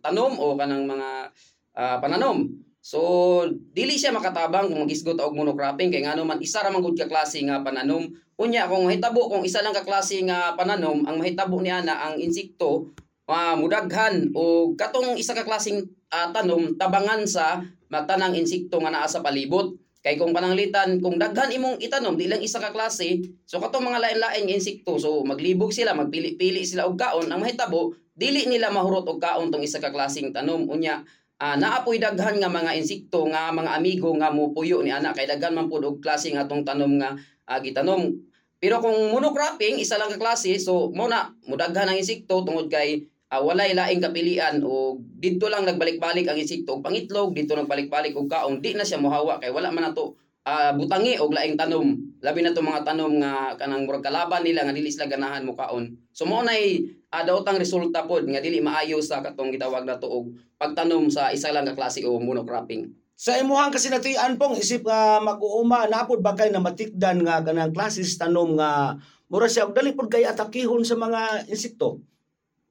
tanom 0.00 0.40
o 0.40 0.56
kanang 0.56 0.88
mga 0.88 1.28
ah, 1.76 1.96
pananom. 2.00 2.48
So 2.82 3.46
dili 3.70 3.94
siya 3.94 4.10
makatabang 4.10 4.66
kung 4.66 4.82
magisgot 4.82 5.14
og 5.22 5.38
monocropping 5.38 5.94
kay 5.94 6.02
ngano 6.02 6.26
man 6.26 6.42
isa 6.42 6.66
ra 6.66 6.74
man 6.74 6.82
gud 6.82 6.98
ka 6.98 7.06
klase 7.06 7.38
nga 7.46 7.62
pananom. 7.62 8.10
Unya 8.42 8.66
kung 8.66 8.90
mahitabo 8.90 9.30
kung 9.30 9.46
isa 9.46 9.62
lang 9.62 9.70
ka 9.70 9.86
klase 9.86 10.18
nga 10.26 10.58
pananom 10.58 11.06
ang 11.06 11.22
mahitabo 11.22 11.62
niya 11.62 11.86
na 11.86 12.10
ang 12.10 12.18
insekto 12.18 12.90
ah, 13.30 13.54
mudaghan 13.54 14.34
o 14.34 14.74
katong 14.74 15.14
isa 15.14 15.32
ka 15.32 15.46
klaseng 15.46 15.86
ah, 16.10 16.34
tanom 16.34 16.74
tabangan 16.74 17.22
sa 17.22 17.62
matanang 17.86 18.34
insekto 18.34 18.82
nga 18.82 18.90
naa 18.90 19.06
sa 19.06 19.22
palibot. 19.22 19.78
Kay 20.02 20.18
kung 20.18 20.34
pananglitan, 20.34 20.98
kung 20.98 21.14
daghan 21.14 21.54
imong 21.54 21.78
itanom, 21.78 22.18
di 22.18 22.26
lang 22.26 22.42
isa 22.42 22.58
ka 22.58 22.74
klase, 22.74 23.22
so 23.46 23.62
katong 23.62 23.86
mga 23.86 24.02
lain-lain 24.02 24.50
nga 24.50 24.56
insekto, 24.58 24.98
so 24.98 25.22
maglibog 25.22 25.70
sila, 25.70 25.94
magpili-pili 25.94 26.66
sila 26.66 26.90
og 26.90 26.98
kaon, 26.98 27.30
ang 27.30 27.38
mahitabo, 27.38 27.94
dili 28.10 28.50
nila 28.50 28.74
mahurot 28.74 29.06
og 29.06 29.22
kaon 29.22 29.54
tong 29.54 29.62
isa 29.62 29.78
ka 29.78 29.94
klaseng 29.94 30.34
tanom. 30.34 30.66
Unya, 30.66 31.06
ah, 31.42 31.58
naapoy 31.58 31.98
daghan 31.98 32.38
nga 32.38 32.46
mga 32.46 32.78
insekto 32.78 33.26
nga 33.26 33.50
mga 33.50 33.74
amigo 33.74 34.14
nga 34.14 34.30
mupuyo 34.30 34.78
ni 34.86 34.94
ana 34.94 35.10
kay 35.10 35.26
daghan 35.26 35.58
man 35.58 35.66
pud 35.66 35.82
og 35.82 35.98
klase 35.98 36.30
nga 36.30 36.46
tong 36.46 36.62
tanom 36.62 37.02
nga 37.02 37.18
ah, 37.50 37.58
gitanom. 37.58 38.14
Pero 38.62 38.78
kung 38.78 38.94
monocropping, 39.10 39.82
isa 39.82 39.98
lang 39.98 40.14
ka 40.14 40.22
klase, 40.22 40.54
so 40.62 40.94
mo 40.94 41.10
na 41.10 41.34
mudaghan 41.50 41.90
ang 41.90 41.98
insekto 41.98 42.46
tungod 42.46 42.70
kay 42.70 43.10
ah, 43.34 43.42
walay 43.42 43.74
laing 43.74 43.98
kapilian 43.98 44.62
o 44.62 45.02
dito 45.02 45.50
lang 45.50 45.66
nagbalik-balik 45.66 46.30
ang 46.30 46.38
insekto 46.38 46.78
og 46.78 46.86
pangitlog, 46.86 47.34
dito 47.34 47.58
nagbalik-balik 47.58 48.14
og 48.14 48.30
kaong 48.30 48.62
di 48.62 48.78
na 48.78 48.86
siya 48.86 49.02
mohawa 49.02 49.42
kay 49.42 49.50
wala 49.50 49.74
man 49.74 49.90
nato 49.90 50.14
ah, 50.46 50.72
butangi 50.74 51.18
og 51.18 51.34
laing 51.34 51.58
tanom. 51.58 51.94
Labi 52.22 52.42
na 52.42 52.54
to 52.54 52.62
mga 52.62 52.86
tanom 52.86 53.18
nga 53.18 53.58
kanang 53.58 53.86
murag 53.86 54.06
kalaban 54.06 54.46
nila 54.46 54.62
nga 54.62 54.74
dili 54.74 54.90
sila 54.90 55.10
ganahan 55.10 55.42
mo 55.42 55.58
kaon. 55.58 55.90
So 56.14 56.22
mo 56.26 56.42
nay 56.46 56.86
uh, 57.12 57.22
daotang 57.26 57.60
resulta 57.60 58.06
pod 58.08 58.24
nga 58.24 58.40
dili 58.40 58.62
maayo 58.62 59.02
sa 59.04 59.20
katong 59.20 59.52
gitawag 59.52 59.84
nato 59.84 60.08
og 60.08 60.32
pagtanom 60.56 61.10
sa 61.12 61.34
isa 61.34 61.50
lang 61.50 61.66
ka 61.66 61.74
klase 61.74 62.02
o 62.06 62.16
monocropping. 62.16 62.88
Sa 63.18 63.38
imuhang 63.38 63.70
kasi 63.70 63.86
natuyan 63.92 64.34
pong 64.34 64.58
isip 64.58 64.82
nga 64.82 65.22
mag-uuma 65.22 65.86
napod 65.86 66.18
ba 66.24 66.34
kay 66.34 66.50
na 66.50 66.58
matikdan 66.58 67.22
nga 67.22 67.44
kanang 67.44 67.70
klases 67.70 68.18
tanom 68.18 68.58
nga 68.58 68.98
mura 69.30 69.46
siya 69.46 69.70
og 69.70 69.76
dali 69.76 69.94
pod 69.94 70.10
kay 70.10 70.26
atakihon 70.26 70.82
sa 70.82 70.98
mga 70.98 71.46
insekto. 71.46 72.02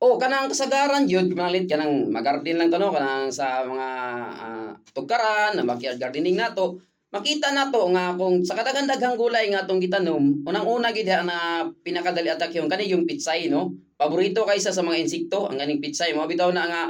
O 0.01 0.17
kanang 0.17 0.49
kasagaran 0.49 1.05
yun, 1.05 1.29
malit 1.37 1.69
kanang 1.69 2.09
magarden 2.09 2.57
lang 2.57 2.73
tano 2.73 2.89
kanang 2.89 3.29
sa 3.29 3.61
mga 3.61 3.87
ah, 4.33 4.71
tugkaran, 4.97 5.53
na 5.53 5.61
backyard 5.61 6.01
gardening 6.01 6.33
nato. 6.33 6.81
Makita 7.11 7.51
nato 7.51 7.83
nga 7.91 8.15
kung 8.15 8.39
sa 8.47 8.55
kadagandaghang 8.55 9.19
gulay 9.19 9.51
nga 9.51 9.67
atong 9.67 9.83
gitanom, 9.83 10.47
unang-una 10.47 10.95
gid 10.95 11.11
na 11.11 11.67
pinakadali 11.83 12.31
atak 12.31 12.55
yung 12.55 12.71
kani 12.71 12.87
yung 12.87 13.03
pitsay 13.03 13.51
no. 13.51 13.75
Paborito 13.99 14.47
kaysa 14.47 14.71
sa 14.71 14.79
mga 14.79 15.03
insekto 15.03 15.51
ang 15.51 15.59
ganing 15.59 15.83
pitsay. 15.83 16.15
Mo 16.15 16.23
bitaw 16.23 16.55
na 16.55 16.65
nga 16.71 16.81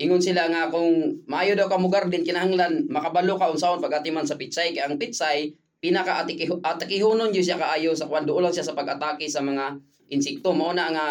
ingon 0.00 0.24
sila 0.24 0.48
nga 0.48 0.72
kung 0.72 1.20
maayo 1.28 1.52
daw 1.52 1.68
ka 1.68 1.76
mo 1.76 1.92
garden 1.92 2.24
kinahanglan 2.24 2.88
makabalo 2.88 3.36
ka 3.36 3.52
unsahon 3.52 3.84
pagatiman 3.84 4.24
sa 4.24 4.40
pitsay 4.40 4.72
kay 4.72 4.80
ang 4.84 4.96
pitsay 4.96 5.52
pinaka 5.76 6.24
atakihonon 6.64 7.32
jud 7.32 7.44
siya 7.44 7.60
kaayo 7.60 7.92
sa 7.92 8.08
kwan 8.08 8.24
lang 8.24 8.52
siya 8.52 8.64
sa 8.64 8.72
pag-atake 8.72 9.28
sa 9.28 9.44
mga 9.44 9.76
insekto. 10.08 10.56
Mao 10.56 10.72
na 10.72 10.88
nga 10.88 11.06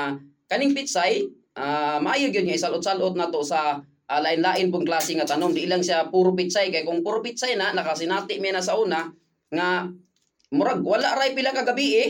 kaning 0.50 0.74
pitsay 0.74 1.30
Ah, 1.56 2.04
maayo 2.04 2.28
gyud 2.36 2.44
nga 2.44 2.60
isalot-salot 2.60 3.16
nato 3.16 3.40
sa 3.40 3.80
ah, 4.10 4.22
lain-lain 4.22 4.70
pong 4.70 4.86
klase 4.86 5.18
nga 5.18 5.26
tanom. 5.26 5.54
Di 5.54 5.66
lang 5.66 5.82
siya 5.82 6.10
puro 6.10 6.34
pitsay 6.34 6.70
kay 6.70 6.84
kung 6.86 7.02
puro 7.02 7.22
pitsay 7.22 7.58
na 7.58 7.74
nakasinati 7.74 8.38
mi 8.42 8.54
na 8.54 8.62
sa 8.62 8.78
una 8.78 9.10
nga 9.50 9.90
murag 10.54 10.82
wala 10.86 11.18
ray 11.18 11.34
pila 11.34 11.54
ka 11.54 11.66
gabi 11.66 11.88
eh. 11.98 12.10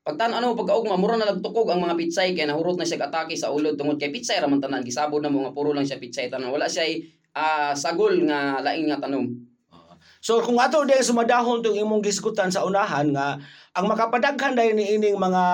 Pagtan 0.00 0.32
ano 0.32 0.56
pagkaugma 0.56 0.96
mura 0.96 1.20
na 1.20 1.28
nagtukog 1.28 1.68
ang 1.68 1.84
mga 1.84 1.96
pitsay 1.96 2.32
kay 2.32 2.48
nahurot 2.48 2.80
na 2.80 2.88
siya 2.88 3.04
atake 3.04 3.36
sa 3.36 3.52
ulod 3.52 3.76
tungod 3.76 4.00
kay 4.00 4.08
pitsay 4.08 4.40
ra 4.40 4.48
man 4.48 4.60
tanan 4.60 4.80
gisabod 4.80 5.20
na 5.20 5.28
mo 5.28 5.44
nga 5.44 5.52
puro 5.52 5.76
lang 5.76 5.84
siya 5.84 6.00
pitsay 6.00 6.32
tanan. 6.32 6.52
Wala 6.52 6.68
siya 6.68 6.88
ah, 7.36 7.72
sagol 7.76 8.24
nga 8.24 8.60
lain 8.64 8.88
nga 8.88 9.00
tanom. 9.00 9.50
So 10.20 10.44
kung 10.44 10.60
ato 10.60 10.84
din 10.84 11.00
sumadahon 11.00 11.64
tong 11.64 11.76
imong 11.76 12.04
gisgutan 12.04 12.52
sa 12.52 12.64
unahan 12.68 13.08
nga 13.16 13.40
ang 13.70 13.86
makapadaghan 13.86 14.58
dahil 14.58 14.74
ni 14.74 14.98
ining 14.98 15.14
mga 15.14 15.44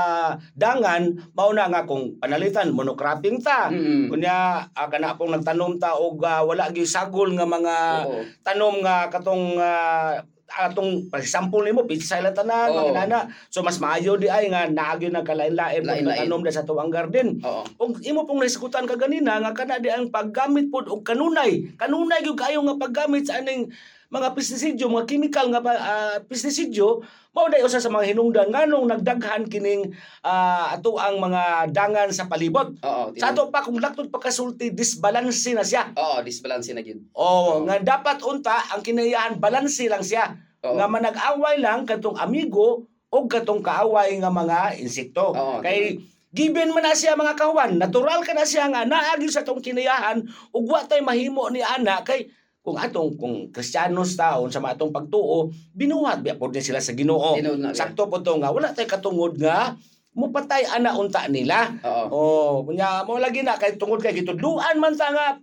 dangan 0.57 1.03
mao 1.37 1.53
na 1.53 1.69
nga 1.69 1.85
kung 1.85 2.17
panalitan 2.17 2.73
monocropping 2.73 3.37
ta 3.39 3.69
Mm. 3.69 4.09
kunya 4.09 4.65
ah, 4.67 4.89
kana 4.89 5.13
pong 5.15 5.37
nagtanom 5.37 5.77
ta 5.77 5.93
og 5.93 6.25
ah, 6.25 6.41
wala 6.41 6.73
gyud 6.73 6.89
sagol 6.89 7.37
nga 7.37 7.45
mga 7.45 7.77
Oo. 8.03 8.25
tanom 8.41 8.81
nga 8.81 9.13
katong 9.13 9.61
ah, 9.61 10.17
atong 10.49 11.11
for 11.11 11.19
example 11.19 11.61
nimo 11.61 11.85
pizza 11.85 12.17
lang 12.17 12.33
tanan 12.33 12.73
Oo. 12.73 12.89
mga 12.89 13.29
so 13.53 13.61
mas 13.61 13.77
maayo 13.77 14.17
di 14.17 14.25
ay 14.27 14.49
nga 14.49 14.65
naagyo 14.65 15.13
na 15.13 15.21
kalain-lain 15.21 15.83
pud 15.83 15.91
Lain-lain. 16.09 16.25
tanom 16.25 16.41
da 16.41 16.49
sa 16.49 16.65
tuwang 16.65 16.89
garden 16.89 17.37
Oo. 17.45 17.69
ug 17.77 18.01
imo 18.01 18.25
pong 18.25 18.41
naiskutan 18.41 18.89
ka 18.89 18.97
ganina 18.97 19.37
nga 19.39 19.53
kana 19.53 19.77
di 19.77 19.93
ang 19.93 20.09
paggamit 20.09 20.73
pod 20.73 20.89
og 20.89 21.05
kanunay 21.05 21.69
kanunay 21.77 22.25
gyud 22.25 22.33
kayo 22.35 22.65
nga 22.65 22.81
paggamit 22.81 23.29
sa 23.29 23.45
aning 23.45 23.69
mga 24.07 24.39
pestisidyo 24.39 24.87
mga 24.87 25.09
chemical 25.11 25.51
nga 25.51 25.61
uh, 25.63 26.17
pestisidyo 26.31 27.03
mao 27.37 27.53
day 27.53 27.61
usa 27.61 27.83
sa 27.83 27.93
mga 27.93 28.17
hinungdan 28.17 28.49
nganong 28.49 28.89
nagdaghan 28.89 29.45
kining 29.45 29.93
ah, 30.25 30.73
ato 30.73 30.97
ang 30.97 31.21
mga 31.21 31.69
dangan 31.69 32.09
sa 32.09 32.33
palibot 32.33 32.73
Oo. 32.81 33.13
sa 33.13 33.37
ato 33.37 33.53
pa 33.53 33.61
kung 33.61 33.77
laktod 33.77 34.09
pa 34.09 34.23
kasulti 34.23 34.73
disbalance 34.73 35.53
na 35.53 35.61
siya 35.61 35.93
Oo, 35.93 36.25
disbalance 36.25 36.73
na 36.73 36.81
gyud. 36.81 37.05
Oh, 37.13 37.61
nga 37.69 37.77
dapat 37.83 38.25
unta 38.25 38.57
ang 38.73 38.81
kinayahan 38.81 39.37
balanse 39.37 39.85
lang 39.85 40.01
siya. 40.01 40.33
Oo. 40.65 40.81
Nga 40.81 40.87
manag-away 40.89 41.61
lang 41.61 41.85
katong 41.85 42.17
amigo 42.17 42.89
o 43.13 43.17
katong 43.29 43.61
kaaway 43.61 44.17
nga 44.17 44.33
mga 44.33 44.81
insekto. 44.81 45.37
Oo, 45.37 45.61
Kay 45.61 46.01
given 46.33 46.73
man 46.73 46.89
na 46.89 46.97
siya 46.97 47.21
mga 47.21 47.37
kawan, 47.37 47.77
natural 47.77 48.25
ka 48.25 48.33
na 48.33 48.49
siya 48.49 48.69
nga 48.73 48.89
naagi 48.89 49.29
sa 49.29 49.45
tong 49.45 49.61
kinayahan 49.61 50.25
ug 50.57 50.65
wa 50.69 50.81
tay 50.89 51.05
mahimo 51.05 51.53
ni 51.53 51.61
ana 51.61 52.01
kay 52.01 52.33
kung 52.67 52.75
atong 52.75 53.15
kung 53.15 53.37
Kristiyanos 53.55 54.19
taon 54.19 54.51
sa 54.51 54.59
matong 54.59 54.91
pagtuo 54.91 55.47
binuhat 55.71 56.19
biya 56.19 56.35
niya 56.35 56.59
sila 56.59 56.83
sa 56.83 56.99
Ginoo. 56.99 57.39
Sakto 57.71 58.11
po 58.11 58.19
to 58.19 58.35
nga 58.43 58.51
wala 58.51 58.75
tay 58.75 58.91
katungod 58.91 59.39
nga 59.39 59.79
mupatay 60.19 60.67
ana 60.67 60.99
unta 60.99 61.31
nila. 61.31 61.71
Oo. 61.87 62.07
Oh, 62.11 62.53
kunya 62.67 63.07
mo 63.07 63.23
lagi 63.23 63.47
na 63.47 63.55
kay 63.55 63.79
tungod 63.79 64.03
kay 64.03 64.19
gitudluan 64.19 64.83
man 64.83 64.99
ta 64.99 65.15
nga 65.15 65.39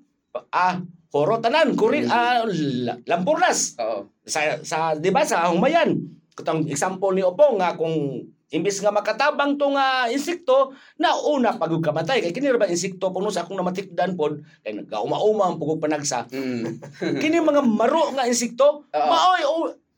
ah 0.51 0.84
horo 1.15 1.39
tanan 1.39 1.77
kuri 1.80 2.03
Mm. 2.03 2.12
ah, 2.12 2.44
la- 2.84 3.00
lampurnas 3.08 3.80
Oo. 3.80 4.10
sa 4.25 4.60
sa 4.60 4.98
di 4.98 5.08
ba 5.08 5.24
sa 5.24 5.48
humayan 5.48 5.96
katong 6.34 6.65
example 6.68 7.13
ni 7.13 7.22
Opong 7.24 7.62
nga 7.62 7.77
kung 7.77 8.25
imbis 8.53 8.77
nga 8.79 8.93
makatabang 8.93 9.57
to 9.57 9.74
nga 9.74 10.05
insekto 10.07 10.72
na 10.95 11.10
una 11.25 11.57
pagug 11.57 11.81
kamatay 11.81 12.22
kay 12.22 12.31
kini 12.31 12.53
ba 12.53 12.69
insekto 12.69 13.10
puno 13.10 13.27
sa 13.27 13.41
akong 13.41 13.57
namatikdan 13.57 14.13
pod 14.13 14.39
kay 14.62 14.77
nagauma-uma 14.77 15.50
ang 15.50 15.57
pugog 15.57 15.81
panagsa 15.81 16.29
Mm. 16.29 16.77
kini 17.17 17.41
mga 17.41 17.65
maro 17.65 18.13
nga 18.13 18.24
insekto 18.24 18.86
Oo. 18.86 19.07
maoy 19.10 19.41
o 19.43 19.53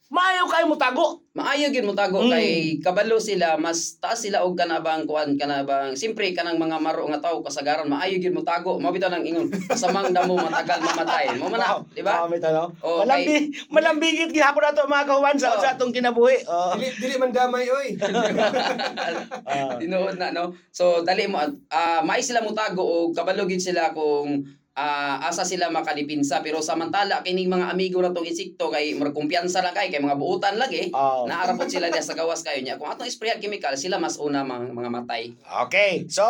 maayo 0.09 0.45
kay 0.45 0.63
mo 0.69 0.77
tago 0.77 1.21
Maayo 1.35 1.67
gyud 1.67 1.83
mo 1.83 1.91
tago 1.91 2.23
Mm. 2.23 2.31
kay 2.31 2.47
kabalo 2.79 3.19
sila 3.19 3.59
mas 3.59 3.99
taas 3.99 4.23
sila 4.23 4.47
og 4.47 4.55
kanabang 4.55 5.03
kuan 5.03 5.35
kanabang 5.35 5.91
simpre 5.91 6.31
kanang 6.31 6.55
mga 6.55 6.79
maro 6.79 7.03
nga 7.11 7.19
tawo 7.19 7.43
kasagaran 7.43 7.91
maayo 7.91 8.15
gyud 8.23 8.31
mo 8.31 8.39
tago 8.39 8.79
mo 8.79 8.87
bitaw 8.95 9.11
nang 9.11 9.25
ingon 9.27 9.51
kasamang 9.67 10.15
damo 10.15 10.39
matagal 10.39 10.79
mamatay 10.79 11.35
mo 11.35 11.51
man 11.51 11.59
di 11.91 11.99
ba 11.99 12.23
Oh, 12.23 12.31
may 12.31 12.39
tanong. 12.39 12.71
Oo, 12.79 13.03
Malambi, 13.03 13.51
malambigit 13.67 14.31
gihapon 14.31 14.63
nato 14.63 14.87
mga 14.87 15.09
kawan 15.11 15.35
sa 15.35 15.59
sa 15.59 15.75
atong 15.75 15.91
kinabuhi. 15.91 16.47
Oh. 16.47 16.71
Dili, 16.79 16.87
dili 16.95 17.15
man 17.19 17.35
damay, 17.35 17.67
oy. 17.67 17.87
Ah. 19.45 19.75
Tinuod 19.77 20.15
na 20.15 20.31
no. 20.31 20.55
So 20.71 21.03
dali 21.03 21.27
mo 21.27 21.43
ah 21.69 21.99
may 22.01 22.23
sila 22.23 22.39
mo 22.41 22.55
tago 22.55 22.81
og 22.81 23.09
kabalo 23.11 23.43
gyud 23.43 23.59
sila 23.61 23.91
kung 23.91 24.41
ah, 24.75 25.23
asa 25.23 25.47
sila 25.47 25.71
makalipinsa. 25.71 26.43
Pero 26.43 26.59
samantala 26.59 27.23
kining 27.23 27.47
mga 27.47 27.71
amigo 27.71 28.03
na 28.03 28.11
tong 28.11 28.27
insekto 28.27 28.67
kay 28.67 28.93
mura 28.93 29.15
kumpiyansa 29.15 29.63
lang 29.63 29.71
kay 29.71 29.87
kay 29.89 30.03
mga 30.03 30.19
buutan 30.19 30.59
lagi 30.59 30.91
Oh. 30.91 31.23
naarapot 31.25 31.67
sila 31.71 31.87
diya 31.91 32.03
sa 32.03 32.13
gawas 32.13 32.43
kayo 32.43 32.59
niya. 32.61 32.75
Kung 32.75 32.91
atong 32.91 33.07
sprayan 33.07 33.39
chemical 33.39 33.73
sila 33.79 33.97
mas 33.97 34.19
una 34.19 34.43
mga, 34.43 34.75
mga 34.75 34.89
matay. 34.91 35.31
Okay. 35.65 36.05
So, 36.11 36.23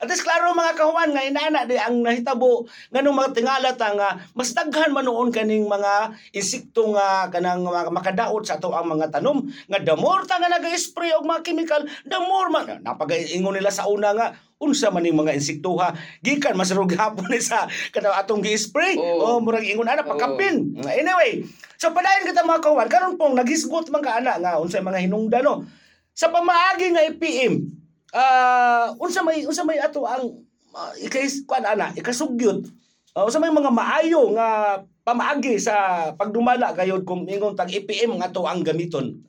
at 0.00 0.08
least 0.08 0.24
klaro 0.24 0.50
mga 0.56 0.74
kahuman 0.76 1.12
nga 1.12 1.22
inana 1.24 1.68
di 1.68 1.76
ang 1.76 2.00
nahitabo 2.00 2.64
nganong 2.90 3.16
mga 3.16 3.30
tingala 3.36 3.70
ta 3.76 3.92
nga 3.92 4.16
mas 4.32 4.50
daghan 4.56 4.96
man 4.96 5.04
noon 5.04 5.28
kaning 5.28 5.68
mga 5.68 6.16
insekto 6.32 6.90
nga 6.96 7.28
kanang 7.28 7.60
mga 7.62 7.92
makadaot 7.92 8.42
sa 8.48 8.56
ato 8.56 8.72
ang 8.72 8.88
mga 8.96 9.12
tanom. 9.12 9.44
Nga 9.68 9.84
the 9.84 9.96
more 9.96 10.24
ta 10.24 10.40
nga 10.40 10.48
naga-spray 10.48 11.12
og 11.14 11.28
mga 11.28 11.44
chemical 11.44 11.80
the 12.08 12.20
more 12.20 12.48
man. 12.48 12.80
Napagaingon 12.80 13.54
nila 13.56 13.68
sa 13.68 13.84
una 13.86 14.16
nga 14.16 14.26
unsa 14.60 14.92
man 14.92 15.00
ning 15.00 15.16
mga 15.16 15.40
insekto 15.40 15.80
ha 15.80 15.96
gikan 16.20 16.52
masarog 16.52 16.92
hapon 16.92 17.32
sa 17.40 17.64
kanang 17.96 18.12
atong 18.12 18.44
gi-spray. 18.44 19.00
Oo. 19.00 19.40
oh 19.40 19.40
murag 19.40 19.64
ingon 19.64 19.88
ana 19.88 20.04
Oo. 20.04 20.12
pagkampin 20.12 20.76
anyway 20.84 21.40
so 21.80 21.88
padayon 21.96 22.28
kita 22.28 22.44
mga 22.44 22.60
kahuman 22.60 22.92
karon 22.92 23.16
pong 23.16 23.40
nagisgot 23.40 23.88
man 23.88 24.04
ka 24.04 24.20
ana 24.20 24.36
nga 24.36 24.60
unsay 24.60 24.84
mga 24.84 25.08
hinungdan 25.08 25.42
no? 25.48 25.64
Sa 26.12 26.28
pamaagi 26.28 26.92
nga 26.92 27.08
IPM 27.08 27.72
ah 28.12 28.92
unsa 29.00 29.24
may 29.24 29.48
unsa 29.48 29.64
may 29.64 29.80
ato 29.80 30.04
ang 30.04 30.44
uh, 30.76 30.92
ikay 31.00 31.24
kuan 31.48 31.64
ana 31.64 31.96
ikasugyot. 31.96 32.68
Uh, 33.16 33.24
unsa 33.24 33.40
may 33.40 33.48
mga 33.48 33.72
maayo 33.72 34.36
nga 34.36 34.84
pamaagi 35.08 35.56
sa 35.56 36.12
pagdumala 36.20 36.76
gayod 36.76 37.08
kung 37.08 37.24
ingon 37.24 37.56
tag 37.56 37.72
IPM 37.72 38.20
nga 38.20 38.28
ato 38.28 38.44
ang 38.44 38.60
gamiton 38.60 39.24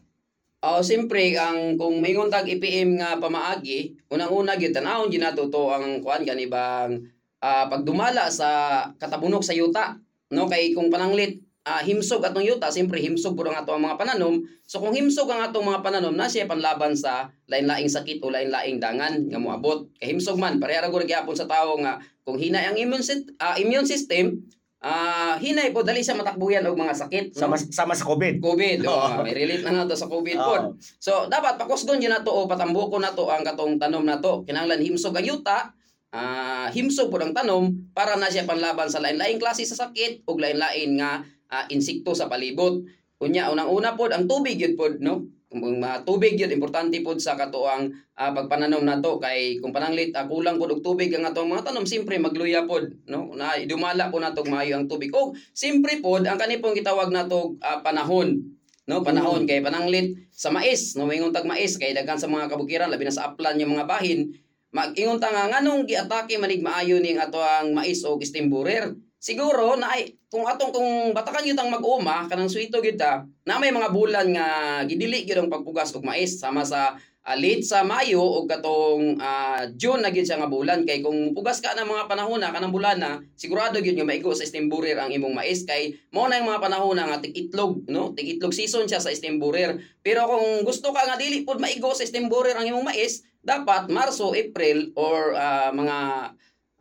Oh, 0.61 0.85
siyempre 0.85 1.33
ang 1.41 1.73
kung 1.73 2.05
may 2.05 2.13
tag 2.29 2.45
IPM 2.45 3.01
nga 3.01 3.17
pamaagi, 3.17 3.97
unang-una 4.13 4.53
gyud 4.53 4.69
tanawon 4.69 5.09
gyud 5.09 5.25
nato 5.25 5.49
to 5.49 5.73
ang 5.73 6.05
kuan 6.05 6.21
kanibang 6.21 7.01
ah, 7.41 7.65
pagdumala 7.65 8.29
sa 8.29 8.85
katabunok 9.01 9.41
sa 9.41 9.57
yuta. 9.57 9.97
No 10.29 10.45
kay 10.45 10.77
kung 10.77 10.93
pananglit 10.93 11.41
ah, 11.65 11.81
himsog 11.81 12.21
atong 12.21 12.45
yuta, 12.45 12.69
siyempre 12.69 13.01
himsog 13.01 13.33
pud 13.33 13.49
ang 13.49 13.57
ato 13.57 13.73
ang 13.73 13.89
mga 13.89 14.05
pananom. 14.05 14.45
So 14.69 14.77
kung 14.77 14.93
himsog 14.93 15.33
ang 15.33 15.49
atong 15.49 15.65
mga 15.65 15.81
pananom, 15.81 16.13
na 16.13 16.29
siya 16.29 16.45
panlaban 16.45 16.93
sa 16.93 17.33
lain-laing 17.49 17.89
sakit 17.89 18.21
o 18.21 18.29
lain-laing 18.29 18.77
dangan 18.77 19.33
nga 19.33 19.41
moabot. 19.41 19.89
Kay 19.97 20.13
himsog 20.13 20.37
man 20.37 20.61
pareha 20.61 20.85
ra 20.85 20.93
gud 20.93 21.09
gyapon 21.09 21.33
sa 21.33 21.49
tawo 21.49 21.81
nga 21.81 21.97
kung 22.21 22.37
hinay 22.37 22.69
ang 22.69 22.77
immune, 22.77 23.01
ah, 23.41 23.57
immune 23.57 23.89
system, 23.89 24.45
ah 24.81 25.37
hinay 25.37 25.69
po 25.69 25.85
dali 25.85 26.01
siya 26.01 26.17
matakbuyan 26.17 26.65
og 26.65 26.73
mga 26.73 27.05
sakit. 27.05 27.25
sama 27.37 27.53
no? 27.53 27.69
sama 27.69 27.93
sa 27.93 28.09
COVID 28.09 28.41
COVID. 28.41 28.77
Oo. 28.81 28.97
Oh, 28.97 29.21
may 29.21 29.37
relate 29.37 29.61
na 29.61 29.85
nato 29.85 29.93
sa 29.93 30.09
COVID 30.09 30.37
Oo. 30.41 30.47
pod. 30.49 30.61
So 30.97 31.29
dapat 31.29 31.61
pakusgon 31.61 32.01
gyud 32.01 32.09
nato 32.09 32.33
o 32.33 32.49
patambuko 32.49 32.97
nato 32.97 33.29
ang 33.29 33.45
katong 33.45 33.77
tanom 33.77 34.01
nato. 34.01 34.41
Kinahanglan 34.41 34.81
himsog 34.81 35.13
ang 35.13 35.25
yuta, 35.29 35.77
ah 36.09 36.65
himsog 36.73 37.13
pod 37.13 37.21
ang 37.21 37.37
tanom 37.37 37.69
para 37.93 38.17
na 38.17 38.33
siya 38.33 38.49
panlaban 38.49 38.89
sa 38.89 39.05
lain-laing 39.05 39.37
klase 39.37 39.69
sa 39.69 39.85
sakit 39.85 40.25
ug 40.25 40.41
lain-lain 40.41 40.97
nga 40.97 41.21
ah, 41.53 41.69
insekto 41.69 42.17
sa 42.17 42.25
palibot. 42.25 42.81
Unya 43.21 43.53
unang-una 43.53 43.93
pod 43.93 44.09
ang 44.09 44.25
tubig 44.25 44.57
gyud 44.57 44.73
pod 44.73 44.97
no. 44.97 45.29
Kung 45.51 45.83
mga 45.83 46.07
tubig 46.07 46.39
yun, 46.39 46.47
importante 46.47 46.95
pod 47.03 47.19
sa 47.19 47.35
katuang 47.35 47.91
ah, 48.15 48.31
pagpananom 48.31 48.87
nato. 48.87 49.19
Kay 49.19 49.59
kung 49.59 49.75
pananglit 49.75 50.15
ah, 50.15 50.23
kulang 50.23 50.55
pod 50.55 50.71
og 50.71 50.79
tubig 50.79 51.11
ang 51.11 51.27
atong 51.27 51.51
mga 51.51 51.67
tanom 51.67 51.83
simpre 51.83 52.15
magluya 52.15 52.63
pod 52.63 52.87
no? 53.11 53.35
Na 53.35 53.59
dumala 53.67 54.07
po 54.07 54.23
nato 54.23 54.47
maayo 54.47 54.79
ang 54.79 54.87
tubig. 54.87 55.11
Og 55.11 55.35
simpre 55.51 55.99
pod 55.99 56.23
ang 56.23 56.39
kanipong 56.39 56.71
gitawag 56.71 57.11
nato 57.11 57.59
ah, 57.59 57.83
panahon 57.83 58.47
no? 58.87 59.03
Panahon 59.03 59.43
kay 59.43 59.59
pananglit 59.59 60.15
sa 60.31 60.55
mais 60.55 60.95
no? 60.95 61.03
Mingon 61.03 61.35
tag 61.35 61.43
mais 61.43 61.75
kay 61.75 61.91
daghan 61.91 62.15
sa 62.15 62.31
mga 62.31 62.47
kabukiran 62.47 62.87
labi 62.87 63.11
na 63.11 63.11
sa 63.11 63.35
aplan 63.35 63.59
yung 63.59 63.75
mga 63.75 63.91
bahin. 63.91 64.31
Mag-ingon 64.71 65.19
ta 65.19 65.35
nga 65.35 65.51
nganong 65.51 65.83
giatake 65.83 66.39
manig 66.39 66.63
maayo 66.63 66.95
ning 67.03 67.19
ato 67.19 67.43
ang 67.43 67.75
mais 67.75 68.07
o 68.07 68.15
steam 68.23 68.47
borer 68.47 68.95
siguro 69.21 69.77
na 69.77 69.93
ay 69.93 70.17
kung 70.33 70.49
atong 70.49 70.73
kung 70.73 71.13
batakan 71.13 71.45
gyud 71.45 71.61
mag-uma 71.69 72.25
kanang 72.25 72.49
suito 72.49 72.81
gyud 72.81 72.97
na 73.45 73.61
may 73.61 73.69
mga 73.69 73.93
bulan 73.93 74.27
nga 74.33 74.47
gidili 74.89 75.29
gyud 75.29 75.45
ang 75.45 75.53
pagpugas 75.53 75.93
og 75.93 76.01
mais 76.01 76.41
sama 76.41 76.65
sa 76.65 76.97
ah, 77.21 77.37
late 77.37 77.61
sa 77.61 77.85
Mayo 77.85 78.21
o 78.21 78.49
katong 78.49 79.21
ah, 79.21 79.69
June 79.77 80.01
na 80.01 80.09
gyud 80.09 80.25
siya 80.25 80.41
nga 80.41 80.49
bulan. 80.49 80.81
Kay 80.85 81.05
kung 81.05 81.37
pugas 81.37 81.61
ka 81.61 81.77
ng 81.77 81.85
mga 81.85 82.09
panahon 82.09 82.41
na 82.41 82.53
kanang 82.53 82.73
bulan 82.73 82.97
na 82.97 83.21
sigurado 83.37 83.77
gyud 83.77 83.93
nga 83.93 84.07
maigo 84.07 84.33
sa 84.33 84.45
steam 84.45 84.67
borer 84.67 84.97
ang 84.97 85.13
imong 85.13 85.37
mais. 85.37 85.61
Kay 85.63 86.01
mao 86.09 86.25
na 86.25 86.41
yung 86.41 86.49
mga 86.49 86.63
panahon 86.63 86.97
na 86.97 87.05
nga 87.13 87.21
tig-itlog 87.21 87.85
no? 87.89 88.17
Tig-itlog 88.17 88.53
season 88.57 88.89
siya 88.89 89.01
sa 89.01 89.13
steam 89.13 89.37
borer. 89.37 89.77
Pero 90.01 90.25
kung 90.25 90.65
gusto 90.65 90.89
ka 90.89 91.05
nga 91.05 91.17
dili 91.17 91.45
pud 91.45 91.61
maigo 91.61 91.93
sa 91.93 92.05
steam 92.05 92.25
borer 92.25 92.57
ang 92.57 92.65
imong 92.65 92.89
mais 92.89 93.21
dapat 93.41 93.89
Marso, 93.89 94.33
April 94.33 94.93
or 94.97 95.37
ah, 95.37 95.69
mga 95.69 95.97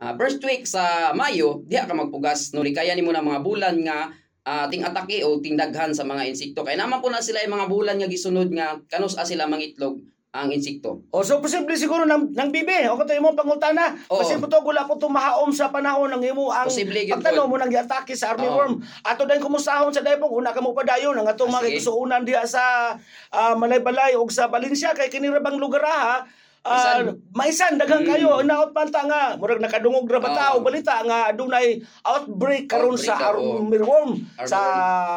ah, 0.01 0.17
first 0.17 0.41
week 0.41 0.65
sa 0.65 1.13
Mayo 1.13 1.61
diha 1.63 1.85
ka 1.85 1.93
magpugas. 1.93 2.51
No 2.51 2.65
likaya 2.65 2.97
nimo 2.97 3.13
na 3.13 3.21
mga 3.21 3.45
bulan 3.45 3.75
nga 3.85 4.09
ah, 4.43 4.65
ting 4.67 4.81
atake 4.81 5.21
o 5.21 5.37
ting 5.37 5.53
daghan 5.53 5.93
sa 5.93 6.01
mga 6.01 6.25
insekto. 6.27 6.65
Kay 6.65 6.75
naman 6.75 6.99
po 6.99 7.13
na 7.13 7.21
sila 7.21 7.39
yung 7.45 7.55
mga 7.55 7.69
bulan 7.69 7.95
nga 8.01 8.09
gisunod 8.09 8.49
nga 8.49 8.81
kanus 8.89 9.15
a 9.15 9.23
sila 9.23 9.45
mangitlog 9.45 10.01
ang 10.31 10.47
insekto. 10.47 11.03
O 11.11 11.27
so 11.27 11.43
posible 11.43 11.75
siguro 11.75 12.07
nang 12.07 12.31
nang 12.31 12.55
bibi. 12.55 12.87
O 12.87 12.95
kato 12.95 13.11
imong 13.11 13.35
pangutana 13.35 13.99
Oo. 14.07 14.23
kasi 14.23 14.39
puto 14.39 14.63
gula 14.63 14.87
po 14.87 14.95
tumahaom 14.95 15.51
sa 15.51 15.67
panahon 15.67 16.07
ng 16.07 16.23
imo 16.23 16.47
ang 16.55 16.71
Posible 16.71 17.03
pod. 17.03 17.51
mo 17.51 17.59
nang 17.59 17.67
giatake 17.67 18.15
sa 18.15 18.31
army 18.31 18.47
Oo. 18.47 18.55
worm. 18.55 18.73
Ato 19.03 19.27
dahil 19.27 19.43
kumusahon 19.43 19.91
sa 19.91 19.99
daypong 19.99 20.31
una 20.31 20.55
ka 20.55 20.63
mo 20.63 20.71
padayon. 20.71 21.19
Ang 21.19 21.27
atong 21.27 21.51
Ah, 21.51 21.59
mga 21.59 21.75
isuunan 21.75 22.23
diha 22.23 22.47
sa 22.47 22.95
ah, 23.35 23.53
Malaybalay 23.59 24.15
ug 24.15 24.31
sa 24.31 24.47
Valencia 24.47 24.95
kay 24.95 25.11
kini 25.11 25.27
ra 25.27 25.43
bang 25.43 25.59
lugar 25.59 25.83
ha 25.83 26.23
ah, 26.61 27.01
Maisan. 27.33 27.77
daghang 27.77 28.05
Mm. 28.05 28.09
kayo 28.09 28.31
naot 28.41 28.69
man 28.69 28.87
ta 28.87 29.01
nga 29.03 29.33
murag 29.35 29.57
nakadungog 29.57 30.05
ra 30.05 30.19
bata 30.19 30.53
Oo. 30.53 30.61
og 30.61 30.65
balita 30.65 31.01
nga 31.01 31.29
adunay 31.29 31.81
outbreak 32.03 32.69
karon 32.69 32.93
sa 32.93 33.33
armyworm 33.33 34.13
Armyworm. 34.37 34.45
sa 34.45 34.59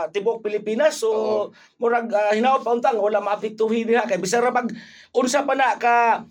tibok 0.09 0.41
Pilipinas 0.41 0.97
so 0.97 1.11
Oo. 1.11 1.43
murag 1.77 2.09
uh, 2.09 2.33
hinaot 2.33 2.61
pa 2.61 2.73
untang 2.73 2.97
wala 2.97 3.21
maapektuhin 3.21 3.85
diha 3.85 4.05
kay 4.05 4.17
bisan 4.17 4.41
ra 4.41 4.51
mag 4.51 4.73
unsa 5.13 5.45
pa 5.45 5.53
na 5.53 5.77
ka 5.77 6.25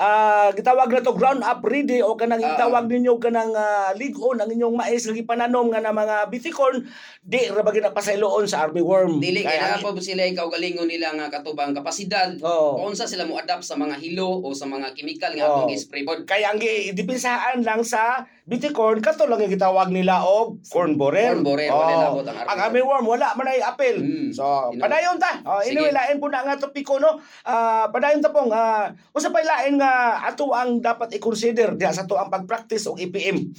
ah, 0.00 0.48
gitawag 0.56 0.88
na 0.88 1.04
to 1.04 1.12
ground 1.12 1.44
up 1.44 1.60
ready 1.60 2.00
o 2.00 2.16
kanang 2.16 2.40
itawag 2.40 2.88
ninyo 2.88 3.20
kanang 3.20 3.52
uh, 3.52 3.92
ligon 4.00 4.40
ang 4.40 4.48
inyong 4.48 4.72
mais 4.72 5.04
lagi 5.04 5.20
pananom 5.20 5.68
nga 5.68 5.84
na 5.84 5.92
mga 5.92 6.32
bitikon 6.32 6.80
di 7.20 7.52
ra 7.52 7.60
ba 7.60 7.68
ginapasayloon 7.68 8.48
sa 8.48 8.64
armyworm 8.64 9.20
Dili 9.20 9.44
kay 9.44 9.60
Kaya- 9.60 9.84
pa 9.84 9.92
po 9.92 10.00
sila 10.00 10.24
ikaw 10.24 10.48
galingon 10.48 10.88
nila 10.88 11.12
nga 11.12 11.28
katubang 11.28 11.76
kapasidad. 11.76 12.32
Kung 12.40 12.96
unsa 12.96 13.04
sila 13.04 13.28
mo 13.28 13.36
adapt 13.36 13.60
sa 13.60 13.76
mga 13.76 14.00
hilo 14.00 14.40
o 14.40 14.56
sa 14.56 14.64
mga 14.64 14.96
chemical 14.96 15.36
nga 15.36 15.46
Oo. 15.46 15.68
atong 15.68 15.76
spray 15.76 16.08
pod. 16.08 16.24
Kaya 16.24 16.56
ang 16.56 16.60
gidepensahan 16.60 17.60
lang 17.60 17.84
sa 17.84 18.24
bitikon 18.50 18.98
kato 18.98 19.30
lang 19.30 19.38
yung 19.38 19.54
gitawag 19.54 19.94
nila 19.94 20.26
og 20.26 20.58
corn 20.66 20.98
borer. 20.98 21.38
Corn 21.38 21.46
borer, 21.46 21.70
Oo. 21.70 21.78
wala 21.78 21.94
labot 22.02 22.26
ang 22.26 22.34
Ang 22.34 22.42
armyworm. 22.42 22.66
armyworm 22.66 23.04
wala 23.06 23.28
man 23.38 23.46
ay 23.46 23.62
apel. 23.62 23.96
Mm. 24.02 24.34
So, 24.34 24.42
Ino- 24.74 24.82
padayon 24.82 25.22
ta. 25.22 25.38
Oh, 25.46 25.62
anyway, 25.62 25.94
lain 25.94 26.18
po 26.18 26.26
na 26.26 26.42
nga 26.42 26.58
topiko 26.58 26.98
no. 26.98 27.22
Ah, 27.46 27.86
padayon 27.88 28.18
ta 28.18 28.34
pong 28.34 28.50
ah, 28.50 28.90
usa 29.14 29.30
pa 29.30 29.38
lain 29.38 29.78
nga 29.78 30.18
ato 30.26 30.50
ang 30.50 30.82
dapat 30.82 31.14
i-consider 31.14 31.78
diha 31.78 31.94
sa 31.94 32.04
to 32.04 32.18
ang 32.18 32.26
pag-practice 32.26 32.90
og 32.90 32.98
EPM. 32.98 33.54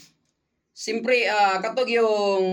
Siyempre, 0.72 1.24
ah, 1.28 1.64
katog 1.64 1.88
yung 1.88 2.44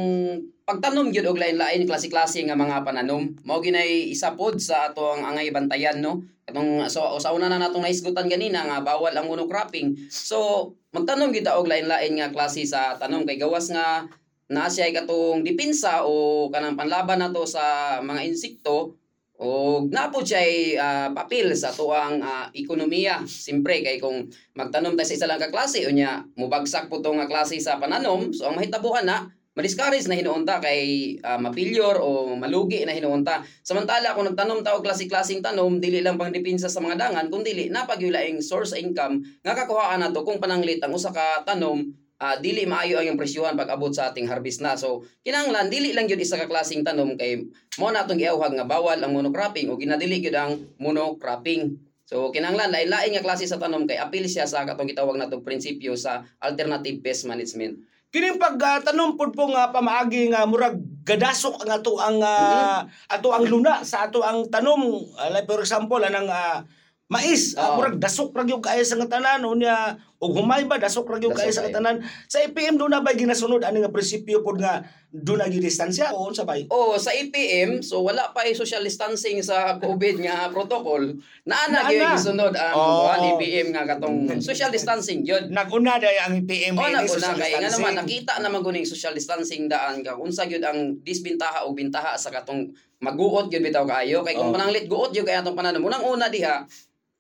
pagtanom 0.63 1.11
gyud 1.11 1.27
og 1.27 1.41
lain-lain 1.41 1.87
klase-klase 1.87 2.45
nga 2.45 2.55
mga 2.55 2.85
pananom. 2.85 3.35
Mao 3.43 3.59
ginay 3.59 4.11
isa 4.11 4.37
pod 4.37 4.61
sa 4.61 4.91
ato 4.91 5.03
ang 5.11 5.27
angay 5.27 5.51
bantayan 5.51 5.99
no. 5.99 6.23
Katong 6.49 6.89
so, 6.89 7.05
sa 7.21 7.37
una 7.37 7.53
na 7.53 7.61
natong 7.61 7.85
naisgutan 7.85 8.25
ganina 8.25 8.65
nga 8.65 8.81
bawal 8.81 9.13
ang 9.13 9.29
monocropping. 9.29 10.09
So, 10.09 10.73
magtanom 10.97 11.37
ta 11.45 11.61
og 11.61 11.69
lain-lain 11.69 12.17
nga 12.17 12.33
klase 12.33 12.65
sa 12.65 12.97
tanom 12.97 13.29
kay 13.29 13.37
gawas 13.37 13.69
nga 13.69 14.09
naa 14.49 14.73
siya 14.73 14.89
katong 14.97 15.45
dipinsa 15.45 16.09
o 16.09 16.49
kanang 16.49 16.73
panlaban 16.73 17.21
nato 17.21 17.45
sa 17.45 18.01
mga 18.01 18.25
insekto 18.25 18.97
o 19.39 19.85
napod 19.93 20.27
siya 20.27 20.43
ah, 20.83 21.09
papel 21.15 21.53
sa 21.53 21.71
tuang 21.71 22.19
ah, 22.25 22.51
ekonomiya. 22.51 23.23
Siyempre, 23.29 23.85
kay 23.87 24.03
kung 24.03 24.27
magtanom 24.59 24.99
tayo 24.99 25.07
sa 25.07 25.17
isa 25.21 25.29
lang 25.31 25.39
ka 25.39 25.53
klase, 25.53 25.87
unya, 25.87 26.27
mubagsak 26.35 26.91
po 26.91 26.99
itong 26.99 27.23
klase 27.31 27.61
sa 27.63 27.79
pananom, 27.79 28.35
so 28.35 28.51
ang 28.51 28.59
mahitabuhan 28.59 29.07
na, 29.07 29.31
madiscourage 29.59 30.07
na 30.07 30.15
hinuunta 30.15 30.63
kay 30.63 31.19
ah, 31.27 31.35
mapilyor 31.35 31.99
o 31.99 32.39
malugi 32.39 32.87
na 32.87 32.95
hinuunta. 32.95 33.43
Samantala, 33.67 34.15
kung 34.15 34.31
nagtanom 34.31 34.63
tao 34.63 34.79
klase-klaseng 34.79 35.43
tanom, 35.43 35.83
dili 35.83 35.99
lang 35.99 36.15
pang 36.15 36.31
dipinsa 36.31 36.71
sa 36.71 36.79
mga 36.79 36.95
dangan, 36.95 37.27
kung 37.27 37.43
dili, 37.43 37.67
napagyulaing 37.67 38.39
source 38.39 38.79
income, 38.79 39.19
nga 39.43 39.59
kakuhaan 39.59 39.99
na 39.99 40.15
to 40.15 40.23
kung 40.23 40.39
pananglit 40.39 40.79
ang 40.79 40.95
usa 40.95 41.11
ka 41.11 41.43
tanom, 41.43 41.91
ah, 42.23 42.39
dili 42.39 42.71
maayo 42.71 43.03
ang 43.03 43.19
presyuhan 43.19 43.59
pag 43.59 43.75
abot 43.75 43.91
sa 43.91 44.15
ating 44.15 44.31
harvest 44.31 44.63
na. 44.63 44.79
So, 44.79 45.03
kinahanglan 45.27 45.67
dili 45.75 45.91
lang 45.91 46.07
gyud 46.07 46.23
isa 46.23 46.39
ka 46.39 46.47
klaseng 46.47 46.87
tanom 46.87 47.19
kay 47.19 47.51
mo 47.83 47.91
na 47.91 48.07
atong 48.07 48.23
giawhag 48.23 48.55
nga 48.55 48.67
bawal 48.67 49.03
ang 49.03 49.11
monocropping 49.11 49.71
o 49.71 49.79
ginadili 49.79 50.23
gyud 50.23 50.39
ang 50.39 50.55
monocropping. 50.79 51.79
So 52.09 52.33
kinahanglan 52.33 52.73
lain-lain 52.73 53.21
nga 53.21 53.21
klase 53.21 53.45
sa 53.45 53.61
tanom 53.61 53.85
kay 53.85 54.01
apil 54.01 54.25
siya 54.25 54.49
sa 54.49 54.65
katong 54.65 54.89
gitawag 54.89 55.21
natong 55.21 55.45
prinsipyo 55.45 55.93
sa 55.93 56.25
alternative 56.41 57.05
pest 57.05 57.29
management. 57.29 57.85
Kining 58.09 58.41
pagtanom 58.41 59.21
pud 59.21 59.37
po 59.37 59.53
nga 59.53 59.69
pamaagi 59.69 60.33
nga 60.33 60.49
murag 60.49 60.81
gadasok 61.05 61.61
ang 61.65 61.71
ato 61.77 61.93
ang 62.01 62.19
ah, 62.25 62.89
ato 63.13 63.37
ang 63.37 63.45
luna 63.45 63.85
sa 63.85 64.09
ato 64.09 64.25
ang 64.25 64.49
tanom 64.49 64.81
Ah, 65.21 65.29
like 65.29 65.45
for 65.45 65.61
example 65.61 66.01
anang 66.01 66.25
ah, 66.33 66.65
mais. 67.13 67.53
Oo. 67.57 67.77
murag 67.77 68.01
dasok 68.01 68.33
ra 68.33 68.49
gyud 68.49 68.65
kaayo 68.65 68.81
sa 68.85 68.97
tanan. 69.05 69.45
Unya 69.45 70.01
ug 70.19 70.35
humay 70.35 70.67
ba 70.67 70.83
dasok 70.83 71.07
ra 71.07 71.23
gyud 71.23 71.31
kaayo 71.31 71.55
sa 71.55 71.63
kayo. 71.63 71.71
nga 71.71 71.79
tanan 71.79 71.97
sa 72.27 72.43
EPM 72.43 72.75
do 72.75 72.91
na 72.91 72.99
ba 72.99 73.15
ginasunod 73.15 73.63
ani 73.63 73.79
nga 73.79 73.95
prinsipyo 73.95 74.43
pud 74.43 74.59
nga 74.59 74.83
do 75.09 75.39
na 75.39 75.47
gyud 75.47 75.63
distansya 75.63 76.11
o 76.11 76.27
unsa 76.27 76.43
bay 76.43 76.67
O 76.69 76.99
sa 76.99 77.15
EPM, 77.15 77.81
so 77.81 78.03
wala 78.03 78.35
pa 78.35 78.43
social 78.51 78.83
distancing 78.83 79.39
sa 79.41 79.79
COVID 79.79 80.19
nga 80.21 80.37
protocol. 80.55 81.15
Naana 81.47 81.87
Naana. 81.87 81.89
gyud 81.89 82.11
gisunod 82.19 82.51
ang 82.53 82.75
Oo. 82.75 83.07
kuan 83.07 83.23
EPM 83.39 83.67
nga 83.71 83.87
katong 83.87 84.19
social 84.43 84.75
distancing 84.75 85.23
gyud. 85.23 85.55
naguna 85.55 86.03
day 86.03 86.19
ang 86.19 86.35
EPM 86.43 86.75
O 86.75 86.83
na 86.83 86.99
ini 86.99 87.07
una 87.07 87.07
social 87.07 87.39
kay 87.39 87.55
nga 87.55 87.71
naman 87.71 87.95
nakita 87.95 88.33
naman 88.43 88.61
kuning 88.61 88.83
social 88.83 89.15
distancing 89.15 89.71
daan 89.71 90.03
ka 90.03 90.19
unsa 90.19 90.51
gyud 90.51 90.67
ang 90.67 90.99
disbintaha 91.01 91.63
o 91.63 91.73
bintaha 91.73 92.19
sa 92.19 92.35
katong 92.35 92.67
maguot 92.99 93.47
gyud 93.47 93.63
bitaw 93.63 93.87
kaayo 93.87 94.27
kay 94.27 94.35
kung 94.35 94.51
Oo. 94.51 94.55
pananglit 94.59 94.91
guot 94.91 95.15
gyud 95.15 95.23
kay 95.23 95.39
atong 95.39 95.55
pananom 95.55 95.87
unang 95.87 96.03
una 96.03 96.27
diha 96.27 96.67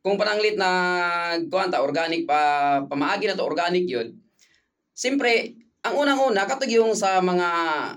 kung 0.00 0.16
pananglit 0.16 0.54
na 0.54 0.70
kuan 1.50 1.68
ta 1.68 1.82
organic 1.82 2.24
pa 2.24 2.40
pamaagi 2.86 3.26
na 3.28 3.38
to 3.38 3.44
organic 3.44 3.84
gyud 3.86 4.14
Siyempre, 4.98 5.54
ang 5.78 5.94
unang-una 5.94 6.42
katog 6.42 6.74
yung 6.74 6.90
sa 6.90 7.22
mga 7.22 7.48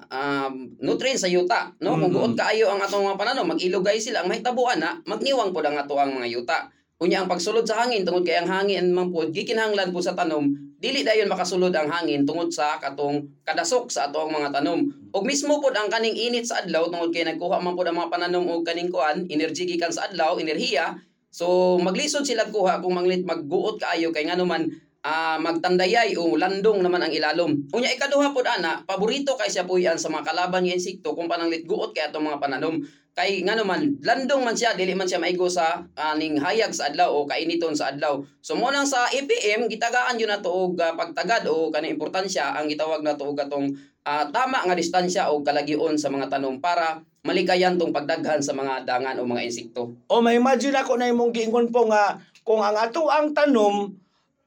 um, 0.05 0.69
nutrients 0.85 1.25
sa 1.25 1.29
yuta, 1.33 1.73
no? 1.81 1.97
Kung 1.97 2.13
Mhm. 2.13 2.13
guot 2.13 2.33
kaayo 2.37 2.69
ang 2.69 2.77
atong 2.77 3.09
mga 3.09 3.17
pananom, 3.17 3.49
mag-ilugay 3.49 3.97
sila, 3.97 4.21
ang 4.21 4.29
mahitabuan 4.29 4.77
na 4.77 5.01
magniwang 5.09 5.49
pod 5.49 5.65
ang 5.65 5.81
ato 5.81 5.97
ang 5.97 6.13
mga 6.13 6.29
yuta. 6.29 6.69
Unya 7.01 7.25
ang 7.25 7.25
pagsulod 7.25 7.65
sa 7.65 7.81
hangin 7.81 8.05
tungod 8.05 8.21
kay 8.21 8.37
ang 8.37 8.45
hangin 8.45 8.93
man 8.93 9.09
pod 9.09 9.33
gikinahanglan 9.33 9.89
po 9.89 9.97
sa 9.97 10.13
tanom, 10.13 10.45
dili 10.77 11.01
dayon 11.01 11.25
makasulod 11.25 11.73
ang 11.73 11.89
hangin 11.89 12.21
tungod 12.21 12.53
sa 12.53 12.77
katong 12.77 13.25
kadasok 13.41 13.89
sa 13.89 14.05
ato 14.13 14.29
ang 14.29 14.37
mga 14.37 14.53
tanom. 14.61 14.85
Ug 15.09 15.25
mismo 15.25 15.57
pod 15.57 15.73
ang 15.73 15.89
kaning 15.89 16.13
init 16.13 16.45
sa 16.45 16.61
adlaw 16.61 16.85
tungod 16.93 17.09
kay 17.09 17.25
nagkuha 17.25 17.57
man 17.57 17.73
pod 17.73 17.89
ang 17.89 17.97
mga 17.97 18.13
pananom 18.13 18.45
og 18.45 18.61
kaning 18.61 18.93
kuan, 18.93 19.25
energy 19.25 19.65
gikan 19.65 19.89
sa 19.89 20.05
adlaw, 20.05 20.37
enerhiya. 20.37 20.93
So 21.31 21.79
maglisod 21.79 22.27
sila 22.27 22.51
kuha 22.51 22.83
kung 22.83 22.99
manglit 22.99 23.23
magguot 23.23 23.79
kaayo 23.79 24.11
kay 24.11 24.27
ngano 24.27 24.43
man 24.43 24.67
ah, 25.01 25.37
magtandayay 25.41 26.13
o 26.17 26.37
landong 26.37 26.83
naman 26.85 27.01
ang 27.01 27.13
ilalom. 27.13 27.71
Unya 27.73 27.89
ikaduha 27.93 28.35
pod 28.35 28.45
ana, 28.45 28.85
paborito 28.85 29.33
kay 29.39 29.49
siya 29.49 29.65
puyan 29.65 29.97
sa 29.97 30.13
mga 30.13 30.27
kalaban 30.29 30.65
nga 30.65 30.77
insekto 30.77 31.17
kung 31.17 31.25
pananglit 31.25 31.65
guot 31.65 31.95
kay 31.95 32.05
atong 32.05 32.29
mga 32.29 32.41
pananom. 32.41 32.83
Kay 33.11 33.43
ngano 33.43 33.67
man 33.67 33.99
landong 33.99 34.39
man 34.39 34.55
siya 34.55 34.71
dili 34.71 34.95
man 34.95 35.03
siya 35.03 35.19
maigo 35.19 35.51
sa 35.51 35.83
aning 35.99 36.39
hayag 36.39 36.71
sa 36.71 36.87
adlaw 36.87 37.11
o 37.11 37.27
kainiton 37.27 37.75
sa 37.75 37.91
adlaw. 37.91 38.23
So 38.39 38.55
mo 38.55 38.71
nang 38.71 38.87
sa 38.87 39.11
EPM 39.11 39.67
gitagaan 39.67 40.15
yun 40.15 40.31
nato 40.31 40.47
og 40.47 40.79
ah, 40.79 40.95
pagtagad 40.95 41.43
o 41.51 41.67
kanang 41.67 41.91
importansya 41.91 42.55
ang 42.55 42.71
gitawag 42.71 43.03
nato 43.03 43.27
og 43.27 43.35
atong 43.35 43.75
ah, 44.07 44.23
tama 44.31 44.63
nga 44.63 44.79
distansya 44.79 45.27
o 45.27 45.43
kalagyon 45.43 45.99
sa 45.99 46.07
mga 46.07 46.31
tanom 46.31 46.63
para 46.63 47.03
malikayan 47.27 47.75
tong 47.75 47.91
pagdaghan 47.91 48.39
sa 48.39 48.55
mga 48.55 48.87
dangan 48.87 49.19
o 49.19 49.27
mga 49.27 49.43
insekto. 49.43 49.91
O 50.07 50.23
may 50.23 50.39
imagine 50.39 50.79
ako 50.79 50.95
na 50.95 51.11
imong 51.11 51.35
giingon 51.35 51.67
po 51.67 51.91
nga 51.91 52.15
kung 52.47 52.63
ang 52.63 52.79
ato 52.79 53.11
ang 53.11 53.35
tanom 53.35 53.91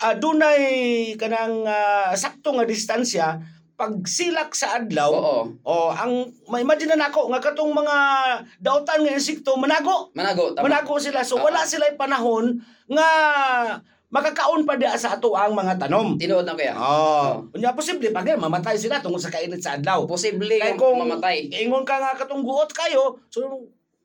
adunay 0.00 1.12
kanang 1.20 1.68
ah, 1.68 2.16
sakto 2.16 2.56
nga 2.56 2.64
distansya 2.64 3.44
pagsilak 3.74 4.54
sa 4.54 4.78
adlaw 4.78 5.10
Oo. 5.10 5.38
o 5.66 5.74
ang 5.90 6.30
may 6.46 6.62
imagine 6.62 6.94
na 6.94 7.10
nako 7.10 7.26
nga 7.30 7.42
katong 7.42 7.74
mga 7.74 7.96
dautan 8.62 9.02
nga 9.02 9.12
insekto 9.12 9.58
manago 9.58 10.14
Manago, 10.14 10.54
tama. 10.54 10.70
manago 10.70 10.94
sila 10.96 11.26
so 11.26 11.36
Oo. 11.36 11.46
wala 11.50 11.66
sila 11.66 11.90
panahon 11.98 12.54
nga 12.86 13.08
makakaon 14.14 14.62
pa 14.62 14.78
diha 14.78 14.94
sa 14.94 15.18
ato 15.18 15.34
ang 15.34 15.58
mga 15.58 15.74
tanom 15.74 16.14
Tinuod 16.14 16.46
na 16.46 16.54
kaya. 16.54 16.78
Oh, 16.78 17.50
unya 17.50 17.74
posible 17.74 18.14
pag 18.14 18.30
mamatay 18.30 18.78
sila 18.78 19.02
tungod 19.02 19.18
sa 19.18 19.26
kainit 19.26 19.58
sa 19.58 19.74
adlaw. 19.74 20.06
Posible 20.06 20.54
Kaya 20.54 20.78
kung 20.78 21.02
mamatay. 21.02 21.50
ingon 21.50 21.82
ka 21.82 21.98
nga 21.98 22.14
katong 22.14 22.46
guot 22.46 22.70
kayo, 22.70 23.18
so 23.26 23.42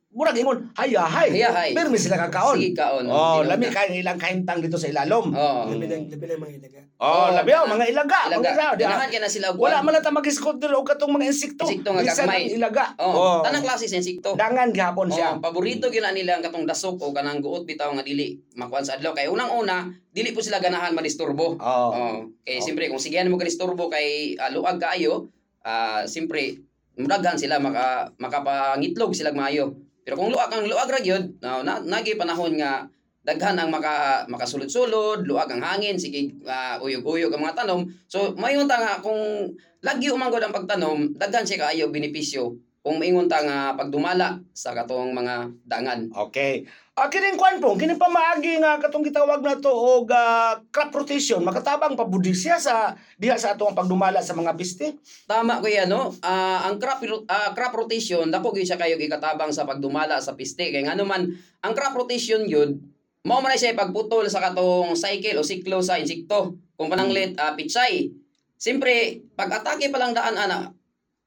murag 0.10 0.34
ingon, 0.36 0.74
hayahay. 0.74 1.30
Hayahay. 1.30 1.70
Pero 1.72 1.88
may 1.88 1.98
sila 1.98 2.18
kakaon. 2.20 2.58
Sige 2.58 2.74
kaon. 2.74 3.06
Oh, 3.06 3.46
lami 3.46 3.70
kay 3.70 4.02
ilang 4.02 4.18
kahintang 4.18 4.58
dito 4.58 4.74
sa 4.74 4.90
ilalom. 4.90 5.30
Oo. 5.30 5.70
Labi 5.70 5.86
lang, 5.86 6.10
labi 6.10 6.26
lang 6.26 6.40
mga 6.40 6.54
ilaga. 6.58 6.80
Oh, 6.98 7.08
Oh, 7.08 7.28
labi 7.32 7.52
oh, 7.54 7.64
mga 7.64 7.86
ilaga, 7.88 8.20
Ilaga. 8.26 8.36
mga 8.36 8.52
ilaga. 8.52 8.76
Ganahan 8.76 9.08
kaya 9.08 9.22
na 9.22 9.30
sila 9.30 9.46
og 9.50 9.62
Wala 9.62 9.80
man 9.80 9.96
ta 9.96 10.10
mag-iskot 10.10 10.58
dito 10.58 10.74
og 10.74 10.84
katong 10.84 11.14
mga 11.14 11.26
insekto. 11.30 11.64
Insekto 11.64 11.90
nga 11.92 12.02
Bisan 12.02 12.26
gagmay. 12.26 12.42
ilaga. 12.52 12.86
Oh, 12.98 13.40
tanang 13.40 13.62
klase 13.62 13.86
sa 13.86 13.96
insekto. 13.96 14.34
Dangan 14.34 14.74
gihapon 14.74 15.08
siya. 15.08 15.30
Oh, 15.32 15.40
paborito 15.40 15.88
gyud 15.88 16.02
na 16.02 16.10
nila 16.10 16.36
ang 16.36 16.44
katong 16.44 16.66
dasok 16.66 16.98
o 17.00 17.14
kanang 17.14 17.40
guot 17.40 17.64
bitaw 17.64 17.94
nga 17.94 18.02
dili 18.02 18.34
makuan 18.54 18.82
sa 18.82 18.98
adlaw 18.98 19.14
kay 19.14 19.26
unang-una 19.26 19.88
dili 20.10 20.34
po 20.34 20.42
sila 20.42 20.58
ganahan 20.58 20.92
madisturbo. 20.92 21.56
Oh. 21.56 21.90
Oh, 21.90 22.18
kay 22.42 22.58
Oh. 22.58 22.62
siyempre 22.62 22.90
kung 22.90 22.98
sigihan 22.98 23.30
mo 23.30 23.38
kadisturbo 23.38 23.88
kay 23.88 24.34
ah, 24.36 24.50
luag 24.50 24.76
kaayo, 24.76 25.30
ah 25.62 26.04
siyempre 26.04 26.60
muraghan 26.96 27.38
sila 27.38 27.62
maka 27.62 28.10
makapangitlog 28.18 29.14
sila 29.14 29.30
maayo. 29.32 29.78
Pero 30.10 30.26
kung 30.26 30.34
luag 30.34 30.50
ang 30.50 30.66
luag 30.66 30.90
ra 30.90 30.98
gyud, 30.98 31.38
na, 31.38 31.62
nagi 31.86 32.18
panahon 32.18 32.58
nga 32.58 32.90
daghan 33.22 33.62
ang 33.62 33.70
maka 33.70 34.26
makasulod-sulod, 34.26 35.22
luag 35.22 35.54
ang 35.54 35.62
hangin, 35.62 36.02
sige 36.02 36.34
ah, 36.50 36.82
uyog-uyog 36.82 37.30
ang 37.30 37.46
mga 37.46 37.62
tanom. 37.62 37.86
So 38.10 38.34
mayon 38.34 38.66
ta 38.66 38.82
nga 38.82 38.98
kung 39.06 39.54
lagi 39.86 40.10
umanggod 40.10 40.42
ang 40.42 40.50
pagtanom, 40.50 41.14
daghan 41.14 41.46
siya 41.46 41.70
kaayo 41.70 41.94
benepisyo 41.94 42.58
kung 42.90 42.98
maingon 42.98 43.30
ta 43.30 43.46
nga 43.46 43.78
pagdumala 43.78 44.42
sa 44.50 44.74
katong 44.74 45.14
mga 45.14 45.54
dangan. 45.70 46.10
Okay. 46.26 46.66
Ah, 46.98 47.06
kining 47.06 47.38
kwan 47.38 47.62
po, 47.62 47.78
kining 47.78 48.02
pamaagi 48.02 48.58
nga 48.58 48.82
katong 48.82 49.06
gitawag 49.06 49.46
na 49.46 49.62
to 49.62 49.70
og 49.70 50.10
ah, 50.10 50.58
crop 50.74 50.90
rotation, 50.98 51.38
makatabang 51.46 51.94
pabudi 51.94 52.34
siya 52.34 52.58
sa 52.58 52.98
diha 53.22 53.38
sa 53.38 53.54
atong 53.54 53.78
pagdumala 53.78 54.26
sa 54.26 54.34
mga 54.34 54.58
piste. 54.58 54.98
Tama 55.30 55.62
ko 55.62 55.70
yan, 55.70 55.86
no? 55.86 56.10
Ah, 56.26 56.66
ang 56.66 56.82
crop, 56.82 57.06
ro- 57.06 57.30
ah, 57.30 57.54
crop 57.54 57.78
rotation, 57.78 58.26
dako 58.34 58.58
gyud 58.58 58.66
siya 58.66 58.82
kayo 58.82 58.98
ikatabang 58.98 59.54
sa 59.54 59.70
pagdumala 59.70 60.18
sa 60.18 60.34
piste. 60.34 60.74
Kaya 60.74 60.90
nga 60.90 60.98
naman, 60.98 61.30
ang 61.62 61.74
crop 61.78 61.94
rotation 61.94 62.42
yun, 62.50 62.82
mao 63.22 63.38
man 63.38 63.54
siya 63.54 63.78
pagputol 63.78 64.26
sa 64.34 64.42
katong 64.42 64.98
cycle 64.98 65.38
o 65.38 65.46
siklo 65.46 65.86
sa 65.86 66.02
insekto. 66.02 66.58
Kung 66.74 66.90
pananglit 66.90 67.38
uh, 67.38 67.54
pitsay. 67.54 68.10
Siyempre, 68.58 69.24
pag 69.38 69.62
atake 69.62 69.94
pa 69.94 70.02
lang 70.02 70.18
daan 70.18 70.36
ana, 70.36 70.74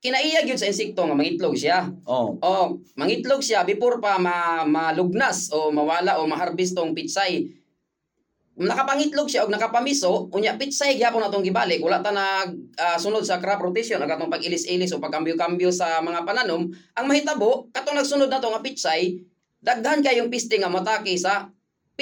kinaiyag 0.03 0.51
yun 0.51 0.59
sa 0.59 0.67
insekto 0.67 1.07
nga 1.07 1.15
mangitlog 1.15 1.55
siya. 1.55 1.87
Oh. 2.05 2.35
O 2.43 2.83
mangitlog 2.99 3.39
siya 3.39 3.63
before 3.63 4.03
pa 4.03 4.19
ma 4.19 4.67
malugnas 4.67 5.55
o 5.55 5.71
mawala 5.71 6.19
o 6.19 6.27
maharbis 6.27 6.75
tong 6.75 6.91
pitsay. 6.91 7.47
Nakapangitlog 8.53 9.31
siya 9.33 9.49
og 9.49 9.55
nakapamiso, 9.55 10.29
unya 10.37 10.59
pitsay 10.61 11.01
gyapon 11.01 11.25
atong 11.25 11.41
gibalik, 11.41 11.81
wala 11.81 12.05
ta 12.05 12.13
nag 12.13 12.53
ah, 12.77 13.01
sunod 13.01 13.25
sa 13.25 13.41
crop 13.41 13.65
rotation 13.65 14.03
ag 14.03 14.13
atong 14.13 14.29
pag-ilis-ilis 14.29 14.93
o 14.93 15.01
pagkambyo-kambyo 15.01 15.73
sa 15.73 16.05
mga 16.05 16.29
pananom, 16.29 16.69
ang 16.93 17.07
mahitabo 17.09 17.73
katong 17.73 17.97
nagsunod 17.97 18.29
nato 18.29 18.53
nga 18.53 18.61
pitsay, 18.61 19.25
daghan 19.63 20.05
kayong 20.05 20.29
piste 20.29 20.59
nga 20.61 20.69
matake 20.69 21.17
sa 21.17 21.49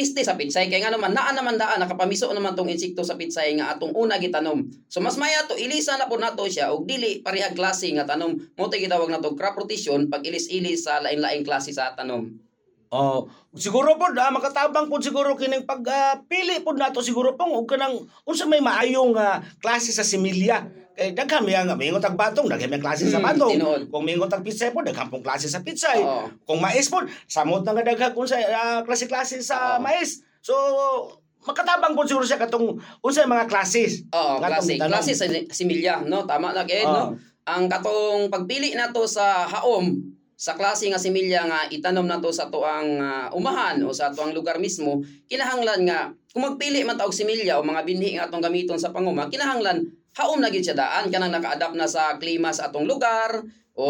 piste 0.00 0.24
sa 0.24 0.32
pitsay 0.32 0.72
kay 0.72 0.80
nga 0.80 0.88
naman 0.88 1.12
naa 1.12 1.28
naman 1.36 1.60
daan 1.60 1.76
nakapamiso 1.76 2.32
naman 2.32 2.56
tong 2.56 2.72
insekto 2.72 3.04
sa 3.04 3.20
pitsay 3.20 3.52
nga 3.60 3.76
atong 3.76 3.92
una 3.92 4.16
gitanom. 4.16 4.64
So 4.88 5.04
mas 5.04 5.20
maya 5.20 5.44
to 5.44 5.52
ilisa 5.60 6.00
na 6.00 6.08
po 6.08 6.16
nato 6.16 6.48
siya 6.48 6.72
og 6.72 6.88
dili 6.88 7.20
parehag 7.20 7.52
klase 7.52 7.92
nga 7.92 8.08
tanom. 8.08 8.32
Mo 8.56 8.72
tay 8.72 8.80
gitawag 8.80 9.12
nato 9.12 9.36
crop 9.36 9.60
rotation 9.60 10.08
pag 10.08 10.24
ilis-ilis 10.24 10.88
sa 10.88 11.04
lain-laing 11.04 11.44
klase 11.44 11.76
sa 11.76 11.92
tanom. 11.92 12.32
Oh, 12.90 13.28
siguro 13.52 14.00
po 14.00 14.08
ah, 14.08 14.32
makatabang 14.32 14.88
po 14.88 14.98
siguro 15.04 15.36
kining 15.36 15.68
pagpili 15.68 16.64
po 16.64 16.72
nato 16.72 17.04
siguro 17.04 17.36
pong 17.36 17.60
og 17.60 17.68
kanang 17.68 18.00
unsa 18.24 18.48
may 18.48 18.64
maayong 18.64 19.12
ah, 19.20 19.44
klase 19.60 19.92
sa 19.92 20.00
similya. 20.00 20.64
Kay 20.90 21.14
daghan 21.14 21.46
may 21.46 21.54
nga 21.54 21.72
mingon 21.72 22.02
tag 22.02 22.18
batong, 22.18 22.50
daghan 22.50 22.68
may 22.68 22.82
klase 22.82 23.06
sa 23.06 23.18
Hmm, 23.18 23.26
batong. 23.30 23.52
tinuod. 23.54 23.82
Kung 23.88 24.04
mingon 24.04 24.26
tag 24.26 24.42
pitsay 24.42 24.74
po, 24.74 24.82
daghan 24.82 25.06
pong 25.06 25.22
klase 25.22 25.46
sa 25.46 25.62
pitsay. 25.62 26.02
Oo. 26.02 26.26
Kung 26.42 26.58
mais 26.58 26.90
po, 26.90 26.98
samot 27.24 27.62
na 27.62 27.72
nga 27.72 27.86
daghan 27.86 28.12
kung 28.12 28.26
sa 28.26 28.36
ah, 28.36 28.80
klase-klase 28.82 29.38
sa 29.40 29.78
Oo. 29.78 29.82
mais. 29.82 30.20
So 30.40 30.52
makatabang 31.40 31.96
po 31.96 32.04
siguro 32.04 32.26
siya 32.26 32.36
katong 32.36 32.76
unsa 33.00 33.24
mga 33.24 33.48
klases. 33.48 34.04
Oo, 34.12 34.36
Nga 34.38 34.48
klase, 34.50 34.72
klase 34.76 35.12
sa 35.14 35.24
similya, 35.48 36.04
no? 36.04 36.28
Tama 36.28 36.52
na 36.52 36.68
kay 36.68 36.84
Oo. 36.84 36.92
no? 36.92 37.02
Ang 37.48 37.64
katong 37.66 38.28
pagpili 38.28 38.76
nato 38.76 39.08
sa 39.08 39.48
haom 39.48 39.96
sa 40.36 40.56
klase 40.56 40.88
nga 40.88 40.96
similya 40.96 41.44
nga 41.44 41.60
itanom 41.68 42.04
nato 42.04 42.28
sa 42.28 42.48
tuang 42.48 42.98
ah, 42.98 43.28
umahan 43.32 43.80
o 43.80 43.92
sa 43.92 44.08
tuang 44.10 44.32
lugar 44.32 44.56
mismo, 44.56 45.00
kinahanglan 45.24 45.84
nga 45.84 46.00
kung 46.30 46.44
magpili 46.44 46.82
man 46.82 46.94
ta 46.94 47.04
og 47.04 47.12
similya 47.12 47.56
o 47.56 47.62
mga 47.62 47.82
binhi 47.82 48.14
nga 48.14 48.26
atong 48.26 48.40
gamiton 48.40 48.76
sa 48.76 48.88
panguma, 48.88 49.26
kinahanglan 49.26 49.80
haom 50.20 50.38
na 50.38 50.52
gyud 50.52 50.60
siya 50.60 50.76
daan 50.76 51.08
kanang 51.08 51.32
naka-adapt 51.32 51.74
na 51.74 51.88
sa 51.88 52.20
klima 52.20 52.52
sa 52.52 52.68
atong 52.68 52.84
lugar 52.84 53.40
o 53.80 53.86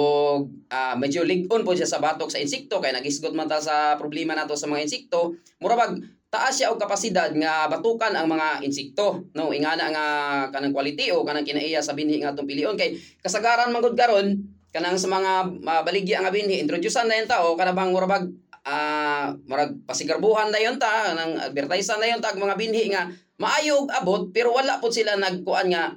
ah, 0.70 0.94
medyo 0.94 1.26
ligon 1.26 1.66
po 1.66 1.74
siya 1.74 1.90
sa 1.90 1.98
batok 1.98 2.30
sa 2.30 2.38
insekto 2.38 2.78
kay 2.78 2.94
nagisgot 2.94 3.34
man 3.34 3.50
ta 3.50 3.58
sa 3.58 3.98
problema 3.98 4.38
nato 4.38 4.54
sa 4.54 4.70
mga 4.70 4.86
insekto. 4.86 5.34
Murabag 5.58 5.98
taas 6.30 6.62
siya 6.62 6.70
og 6.70 6.78
kapasidad 6.78 7.34
nga 7.34 7.66
batukan 7.66 8.14
ang 8.14 8.30
mga 8.30 8.62
insekto 8.62 9.26
no? 9.34 9.50
Ingana 9.50 9.90
nga 9.90 10.06
kanang 10.54 10.70
quality 10.70 11.10
o 11.10 11.26
kanang 11.26 11.42
kinaiya 11.42 11.82
sa 11.82 11.98
binhi 11.98 12.22
nga 12.22 12.30
atong 12.30 12.46
pilion. 12.46 12.78
Kay 12.78 12.94
kasagaran 13.18 13.74
man 13.74 13.82
gud 13.82 13.98
karon 13.98 14.38
kanang 14.70 14.94
sa 14.94 15.10
mga 15.10 15.58
uh, 15.66 15.82
baligya 15.82 16.22
nga 16.22 16.30
binhi 16.30 16.62
introducean 16.62 17.10
na 17.10 17.18
yung 17.18 17.26
tao 17.26 17.58
kana 17.58 17.74
bang 17.74 17.90
murabag 17.90 18.30
ah 18.62 19.34
murag 19.48 19.74
pasigarbuhan 19.88 20.52
na 20.52 20.60
yon 20.60 20.76
ta 20.76 21.16
nang 21.16 21.34
advertisean 21.50 21.98
na 21.98 22.12
yon 22.12 22.20
ta 22.22 22.30
ang 22.30 22.38
mga 22.38 22.54
binhi 22.60 22.92
nga 22.92 23.08
maayo 23.40 23.82
og 23.82 23.90
abot 23.90 24.28
pero 24.30 24.52
wala 24.52 24.78
po 24.78 24.92
sila 24.92 25.16
nagkuan 25.16 25.72
nga 25.72 25.96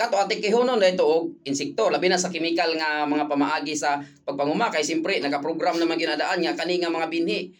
kato 0.00 0.16
ate 0.16 0.40
kihunon 0.40 0.80
na 0.80 0.88
ito 0.88 1.04
og 1.04 1.44
insekto. 1.44 1.92
Labi 1.92 2.08
na 2.08 2.16
sa 2.16 2.32
chemical 2.32 2.72
nga 2.80 3.04
mga 3.04 3.28
pamaagi 3.28 3.76
sa 3.76 4.00
pagpanguma. 4.24 4.72
Kay 4.72 4.80
simpre 4.80 5.20
nagaprogram 5.20 5.76
naman 5.76 6.00
ginadaan 6.00 6.40
nga 6.40 6.56
kani 6.56 6.80
nga 6.80 6.88
mga 6.88 7.12
binhi. 7.12 7.52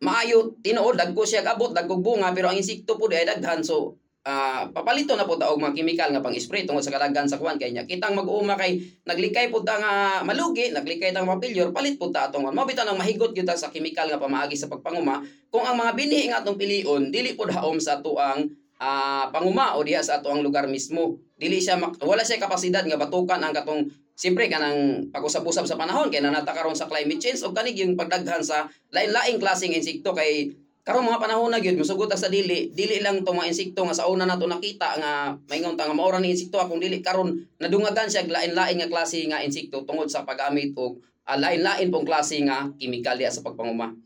Maayo 0.00 0.56
tinuod 0.64 0.96
dagko 0.96 1.28
siya 1.28 1.44
abot 1.44 1.76
dagkog 1.76 2.00
bunga 2.00 2.32
pero 2.32 2.48
ang 2.48 2.56
insekto 2.56 2.96
po 2.96 3.04
di 3.04 3.20
ay 3.20 3.28
daghan. 3.28 3.60
So 3.60 4.00
ah 4.24 4.72
papalito 4.72 5.12
na 5.12 5.28
po 5.28 5.36
ta 5.36 5.52
og 5.52 5.60
mga 5.60 5.76
chemical 5.76 6.08
nga 6.08 6.24
pang-spray 6.24 6.64
tungod 6.64 6.80
sa 6.80 6.88
kadaghan 6.88 7.28
sa 7.28 7.36
kuan 7.36 7.60
kay 7.60 7.76
nya 7.76 7.84
kitang 7.84 8.16
mag-uma 8.16 8.56
kay 8.56 8.80
naglikay 9.04 9.52
po 9.52 9.60
ta 9.60 9.76
nga 9.76 10.24
malugi 10.24 10.72
naglikay 10.72 11.12
ta 11.12 11.20
nga 11.20 11.36
mapilyur 11.36 11.76
palit 11.76 12.00
po 12.00 12.08
ta 12.08 12.32
atong 12.32 12.48
mao 12.48 12.64
bitaw 12.64 12.88
nang 12.88 12.96
mahigot 12.96 13.36
gyud 13.36 13.44
ta 13.44 13.52
sa 13.52 13.68
chemical 13.68 14.08
nga 14.08 14.16
pamaagi 14.16 14.56
sa 14.56 14.72
pagpanguma. 14.72 15.20
Kung 15.52 15.68
ang 15.68 15.76
mga 15.76 15.92
binhi 15.92 16.32
nga 16.32 16.40
atong 16.40 16.56
pilion 16.56 17.12
dili 17.12 17.36
pod 17.36 17.52
haom 17.52 17.76
sa 17.76 18.00
tuang 18.00 18.48
ah 18.80 19.28
panguma 19.28 19.76
o 19.76 19.84
diha 19.84 20.00
sa 20.00 20.24
atoang 20.24 20.40
lugar 20.40 20.72
mismo 20.72 21.20
dili 21.34 21.58
siya 21.58 21.78
wala 22.02 22.22
siya 22.22 22.38
kapasidad 22.38 22.86
nga 22.86 23.00
batukan 23.00 23.42
ang 23.42 23.54
katong 23.54 23.90
Siyempre 24.14 24.46
kanang 24.46 25.10
pag-usap-usap 25.10 25.66
sa 25.66 25.74
panahon 25.74 26.06
kay 26.06 26.22
nanata 26.22 26.54
karon 26.54 26.78
sa 26.78 26.86
climate 26.86 27.18
change 27.18 27.42
o 27.42 27.50
kanig 27.50 27.74
yung 27.74 27.98
pagdaghan 27.98 28.46
sa 28.46 28.70
lain-laing 28.94 29.42
klaseng 29.42 29.74
insekto 29.74 30.14
kay 30.14 30.54
karon 30.86 31.02
mga 31.02 31.18
panahon 31.18 31.50
na 31.50 31.58
gyud 31.58 31.74
musugot 31.74 32.14
sa 32.14 32.30
dili 32.30 32.70
dili 32.70 33.02
lang 33.02 33.26
to 33.26 33.34
mga 33.34 33.50
insekto 33.50 33.82
nga 33.82 33.90
sa 33.90 34.06
una 34.06 34.22
nato 34.22 34.46
nakita 34.46 35.02
nga 35.02 35.34
maingon 35.50 35.74
ta 35.74 35.90
nga 35.90 35.98
maura 35.98 36.22
ni 36.22 36.30
insekto 36.30 36.62
akong 36.62 36.78
dili 36.78 37.02
karon 37.02 37.34
nadungagan 37.58 38.06
siya 38.06 38.22
og 38.22 38.30
lain-laing 38.30 38.78
nga 38.86 38.92
klase 38.94 39.18
nga 39.26 39.42
insekto 39.42 39.82
tungod 39.82 40.06
sa 40.06 40.22
paggamit 40.22 40.78
og 40.78 41.02
ah, 41.26 41.34
lain-lain 41.34 41.90
pong 41.90 42.06
klase 42.06 42.38
nga 42.46 42.70
diha 42.78 43.34
sa 43.34 43.42
pagpanguma. 43.42 43.98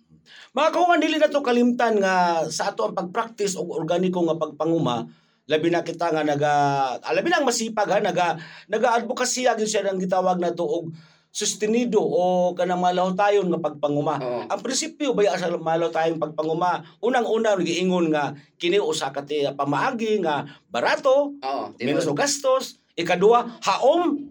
Mga 0.57 0.73
kauban 0.73 1.05
dili 1.05 1.21
na 1.21 1.29
to 1.29 1.45
kalimtan 1.45 2.01
nga 2.01 2.49
sa 2.49 2.73
ato 2.73 2.88
ang 2.88 2.97
pag-practice 2.97 3.61
og 3.61 3.77
organiko 3.77 4.25
nga 4.25 4.41
pagpanguma 4.41 5.05
labi 5.49 5.73
na 5.73 5.81
kita 5.81 6.13
nga 6.13 6.23
naga 6.23 6.53
ah, 7.01 7.13
labi 7.17 7.33
na 7.33 7.41
ang 7.41 7.49
masipag 7.49 7.89
ha 7.89 7.99
naga 8.05 8.37
naga-advocacy 8.69 9.49
gyud 9.49 9.65
siya 9.65 9.83
nang 9.83 9.99
gitawag 9.99 10.37
na 10.37 10.53
to 10.53 10.69
og 10.69 10.93
sustenido 11.29 12.01
o 12.01 12.53
kanang 12.57 12.81
malaw 12.81 13.13
tayon 13.13 13.53
nga 13.53 13.61
pagpanguma. 13.61 14.17
Oo. 14.19 14.41
Ang 14.49 14.61
prinsipyo 14.65 15.13
baya 15.13 15.37
sa 15.37 15.53
malaw 15.53 15.93
tayong 15.93 16.19
pagpanguma, 16.19 16.83
unang-una 17.05 17.55
giingon 17.61 18.11
nga 18.11 18.33
kini 18.57 18.81
usa 18.81 19.13
ka 19.13 19.23
ti 19.23 19.45
pamaagi 19.45 20.25
nga 20.25 20.49
barato, 20.73 21.37
Oo, 21.39 21.65
menos 21.79 22.09
og 22.09 22.17
gastos, 22.17 22.81
ikaduha 22.99 23.61
haom 23.61 24.25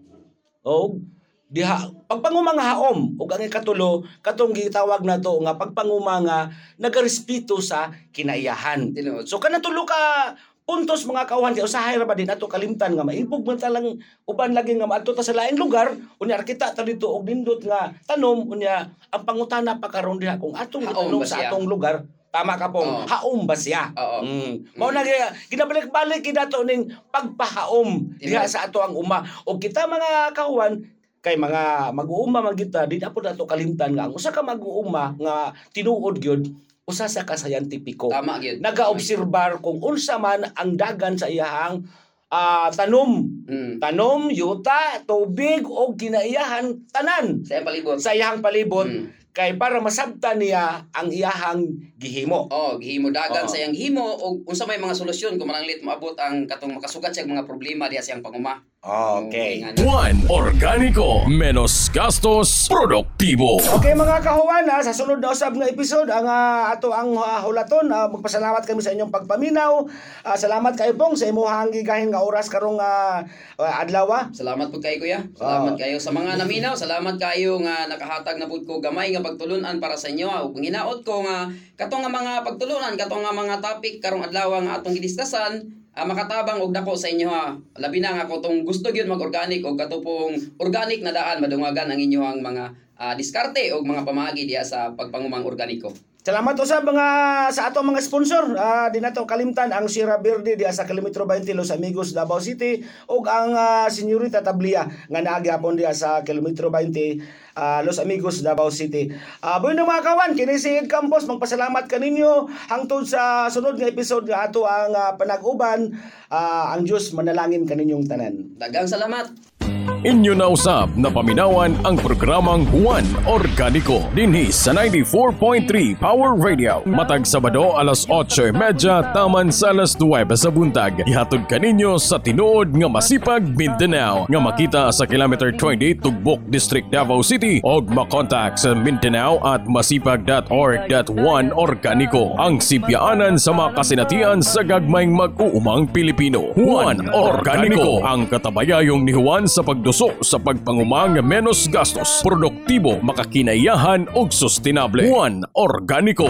o 0.66 1.00
diha 1.48 1.80
pagpanguma 2.04 2.52
nga 2.52 2.76
haom 2.76 3.16
ug 3.16 3.30
ang 3.32 3.40
ikatulo 3.40 4.04
katong 4.20 4.52
gitawag 4.52 5.00
na 5.00 5.16
to 5.16 5.40
nga 5.40 5.56
pagpanguma 5.56 6.20
nga 6.20 6.38
nagarespeto 6.76 7.56
sa 7.64 7.88
kinaiyahan. 8.12 8.92
Tinuod. 8.92 9.24
So 9.24 9.40
kanang 9.40 9.64
tulo 9.64 9.88
ka 9.88 10.36
puntos 10.68 11.08
mga 11.08 11.24
kauhan 11.24 11.56
kay 11.56 11.64
usahay 11.64 11.96
ra 11.96 12.04
ba 12.04 12.12
din 12.12 12.28
ato 12.28 12.44
kalimtan 12.44 12.92
nga 12.92 13.00
maibog 13.00 13.40
man 13.40 13.56
talang 13.56 13.96
uban 14.28 14.52
lagi 14.52 14.76
nga 14.76 14.84
maadto 14.84 15.16
ta 15.16 15.24
sa 15.24 15.32
laing 15.32 15.56
lugar. 15.56 15.96
Unya 16.20 16.36
kita 16.44 16.76
ta 16.76 16.84
dito 16.84 17.08
og 17.08 17.24
nindot 17.24 17.64
nga 17.64 17.88
tanom. 18.04 18.44
Unya 18.44 18.84
ang 19.08 19.24
pangutana 19.24 19.80
pa 19.80 19.88
karon 19.88 20.20
diha 20.20 20.36
kung 20.36 20.52
atong 20.52 20.84
ba 20.84 21.24
sa 21.24 21.48
atong 21.48 21.64
lugar. 21.64 22.04
Tama 22.28 22.60
ka 22.60 22.68
pong. 22.68 22.84
Oo. 22.84 23.08
haom 23.08 23.40
ba 23.48 23.56
siya? 23.56 23.88
Oo. 23.96 24.20
Mm. 24.20 24.76
Mao 24.76 24.92
na 24.92 25.00
ginabalik-balik 25.48 26.20
kidato 26.20 26.60
ning 26.60 26.92
pagpahaom 27.08 28.20
diha 28.20 28.44
sa 28.44 28.68
ato 28.68 28.84
ang 28.84 28.92
uma. 28.92 29.24
O 29.48 29.56
kita 29.56 29.88
mga 29.88 30.36
kahuan 30.36 30.84
kay 31.24 31.40
mga 31.40 31.96
mag-uuma 31.96 32.44
man 32.44 32.52
kita 32.52 32.84
di 32.84 33.00
na 33.00 33.08
po 33.08 33.24
nato 33.24 33.48
kalimtan 33.48 33.96
nga. 33.96 34.04
Ang 34.04 34.20
usa 34.20 34.28
ka 34.28 34.44
mag-uuma 34.44 35.16
nga 35.16 35.56
tinuod 35.72 36.20
gyud 36.20 36.67
usa 36.88 37.04
sa 37.04 37.22
kasayantipiko 37.22 38.08
Tama 38.08 38.40
gyud. 38.40 38.58
nagaobserbar 38.58 39.60
kung 39.60 39.76
unsa 39.78 40.16
man 40.16 40.48
ang 40.50 40.72
dagan 40.72 41.14
sa 41.14 41.28
iyahang 41.28 41.84
ah, 42.28 42.72
tanom 42.72 43.28
Mm. 43.44 43.80
tanom 43.80 44.28
yuta 44.28 45.00
tubig 45.04 45.64
o 45.64 45.92
kinaiyahan 45.92 46.64
tanan 46.88 47.40
Sa 47.40 47.56
iyang 47.56 47.64
palibot. 47.64 47.96
sa 47.96 48.12
iyahang 48.12 48.40
palibot 48.40 48.84
Mm. 48.84 49.08
kay 49.30 49.54
para 49.54 49.78
masabtan 49.78 50.36
niya 50.36 50.84
ang 50.90 51.08
iyahang 51.08 51.64
gihimo 51.94 52.48
Oh, 52.48 52.76
gihimo 52.76 53.08
dagan 53.08 53.44
Oo. 53.44 53.48
sa 53.48 53.56
iyang 53.56 53.72
himo 53.72 54.04
o 54.04 54.40
unsa 54.42 54.64
may 54.64 54.76
mga 54.76 54.92
solusyon 54.92 55.36
kung 55.36 55.46
mananglit 55.46 55.80
moabot 55.80 56.12
ang 56.16 56.44
katong 56.44 56.72
makasugat 56.74 57.12
siya 57.12 57.24
mga 57.24 57.44
problema 57.44 57.86
diha 57.86 58.00
sa 58.00 58.12
iyang 58.12 58.20
panguma. 58.20 58.60
Okay. 58.86 59.66
Juan 59.74 60.22
Organico, 60.30 61.26
menos 61.26 61.90
gastos, 61.90 62.70
produktibo. 62.70 63.58
Okay 63.58 63.90
mga 63.90 64.22
kahuan, 64.22 64.70
ha, 64.70 64.78
sa 64.78 64.94
sunod 64.94 65.18
na 65.18 65.34
usab 65.34 65.58
nga 65.58 65.66
episode 65.66 66.06
ang 66.14 66.30
ah, 66.30 66.70
ato 66.70 66.94
ang 66.94 67.18
ah, 67.18 67.42
hulaton, 67.42 67.90
ah, 67.90 68.06
magpasalamat 68.06 68.62
kami 68.62 68.78
sa 68.78 68.94
inyong 68.94 69.10
pagpaminaw. 69.10 69.82
Ah, 70.22 70.38
salamat 70.38 70.78
kayo 70.78 70.94
pong 70.94 71.18
sa 71.18 71.26
imuhang 71.26 71.74
gigahin 71.74 72.14
nga 72.14 72.22
oras 72.22 72.46
karong 72.46 72.78
ah, 72.78 73.26
ah, 73.58 73.82
adlaw. 73.82 74.06
ah. 74.14 74.24
Salamat 74.30 74.70
po 74.70 74.78
kayo 74.78 75.02
kuya. 75.02 75.26
Salamat 75.34 75.74
Oo. 75.74 75.80
kayo 75.80 75.98
sa 75.98 76.14
mga 76.14 76.38
naminaw. 76.38 76.78
Salamat 76.78 77.18
kayo 77.18 77.58
nga 77.58 77.90
nakahatag 77.90 78.38
na 78.38 78.46
pud 78.46 78.62
ko 78.62 78.78
gamay 78.78 79.10
nga 79.10 79.26
pagtulunan 79.26 79.82
para 79.82 79.98
sa 79.98 80.06
inyo. 80.06 80.30
Ug 80.46 80.54
hinaot 80.54 81.02
ko 81.02 81.26
nga 81.26 81.50
katong 81.74 82.06
nga 82.06 82.12
mga 82.14 82.32
pagtulunan, 82.46 82.94
katong 82.94 83.26
nga 83.26 83.34
mga 83.34 83.58
topic 83.58 83.98
karong 83.98 84.22
adlaw 84.22 84.54
nga 84.62 84.78
atong 84.78 84.94
gidiskusan, 84.94 85.66
ah, 85.98 86.06
makatabang 86.06 86.62
og 86.62 86.70
dako 86.70 86.94
sa 86.94 87.10
inyo 87.10 87.26
ha. 87.26 87.58
Labi 87.82 87.98
na 87.98 88.14
nga 88.14 88.30
kung 88.30 88.62
gusto 88.62 88.94
gyud 88.94 89.10
mag-organic 89.10 89.66
og 89.66 89.74
katupong 89.74 90.38
organic 90.62 91.02
na 91.02 91.10
daan 91.10 91.42
madungagan 91.42 91.90
ang 91.90 91.98
inyohang 91.98 92.38
mga 92.38 92.64
ah, 93.02 93.14
diskarte 93.18 93.74
og 93.74 93.82
mga 93.82 94.06
pamaagi 94.06 94.46
diha 94.46 94.62
sa 94.62 94.94
pagpangumang 94.94 95.42
organiko. 95.42 95.90
Salamat 96.28 96.60
sa 96.60 96.84
mga 96.84 97.08
sa 97.56 97.72
ato 97.72 97.80
mga 97.80 98.04
sponsor. 98.04 98.52
Ah, 98.60 98.92
di 98.92 99.00
nato 99.00 99.24
kalimtan 99.24 99.72
ang 99.72 99.88
Sierra 99.88 100.20
Verde 100.20 100.60
di 100.60 100.68
sa 100.68 100.84
kilometro 100.84 101.24
20 101.24 101.56
Los 101.56 101.72
Amigos 101.72 102.12
Davao 102.12 102.36
City 102.36 102.84
ug 103.08 103.24
ang 103.24 103.56
ah, 103.56 103.88
Senyorita 103.88 104.44
Tablia 104.44 104.84
nga 104.84 105.24
naa 105.24 105.40
gyapon 105.40 105.80
di 105.80 105.88
sa 105.96 106.20
kilometro 106.20 106.68
20 106.68 107.56
ah, 107.56 107.80
Los 107.80 107.96
Amigos 107.96 108.44
Davao 108.44 108.68
City. 108.68 109.08
Ah, 109.40 109.56
buhay 109.56 109.72
mga 109.72 110.04
kawan, 110.04 110.36
kini 110.36 110.60
si 110.60 110.76
Ed 110.76 110.92
Campos 110.92 111.24
magpasalamat 111.24 111.88
kaninyo 111.88 112.44
hangtod 112.68 113.08
sa 113.08 113.48
sunod 113.48 113.80
nga 113.80 113.88
episode 113.88 114.28
nga 114.28 114.52
ato 114.52 114.68
ang 114.68 114.92
ah, 114.92 115.16
panag-uban. 115.16 115.96
Ah, 116.28 116.76
ang 116.76 116.84
Dios 116.84 117.08
manalangin 117.16 117.64
kaninyong 117.64 118.04
tanan. 118.04 118.52
Dagang 118.60 118.84
salamat. 118.84 119.57
Inyo 119.98 120.30
na 120.30 120.46
usab 120.46 120.94
na 120.94 121.10
paminawan 121.10 121.74
ang 121.82 121.98
programang 121.98 122.62
Juan 122.70 123.02
Organico 123.26 124.06
dinhi 124.14 124.54
sa 124.54 124.70
94.3 124.70 125.98
Power 125.98 126.38
Radio. 126.38 126.86
Matag 126.86 127.26
Sabado 127.26 127.74
alas 127.74 128.06
8.30 128.06 129.10
taman 129.10 129.50
sa 129.50 129.74
alas 129.74 129.98
9 129.98 130.30
sa 130.38 130.54
buntag. 130.54 131.02
Ihatod 131.02 131.50
kaninyo 131.50 131.98
sa 131.98 132.22
tinuod 132.22 132.78
nga 132.78 132.86
masipag 132.86 133.42
Mindanao 133.58 134.30
nga 134.30 134.38
makita 134.38 134.82
sa 134.94 135.02
kilometer 135.02 135.50
20 135.50 135.98
Tugbok 135.98 136.46
District 136.46 136.86
Davao 136.94 137.18
City 137.26 137.58
og 137.66 137.90
makontak 137.90 138.54
sa 138.54 138.78
Mindanao 138.78 139.42
at 139.42 139.66
masipag.org.1 139.66 141.50
Organico 141.58 142.38
ang 142.38 142.62
sibyaanan 142.62 143.34
sa 143.34 143.50
mga 143.50 143.74
kasinatian 143.74 144.46
sa 144.46 144.62
gagmayng 144.62 145.10
mag-uumang 145.10 145.90
Pilipino. 145.90 146.54
Juan 146.54 147.10
Organico 147.10 147.98
ang 148.06 148.30
katabayayong 148.30 149.02
ni 149.02 149.10
Juan 149.10 149.50
sa 149.50 149.66
pagduso 149.88 150.20
sa 150.20 150.36
pagpangumang 150.36 151.16
menos 151.24 151.64
gastos, 151.64 152.20
produktibo, 152.20 153.00
makakinayahan 153.00 154.04
ug 154.12 154.28
sustainable. 154.28 155.00
Juan 155.00 155.48
Organico. 155.56 156.28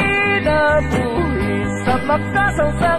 Kinabuhi 0.00 1.52
sa 1.84 1.94
makasang 2.08 2.72
sa 2.80 2.96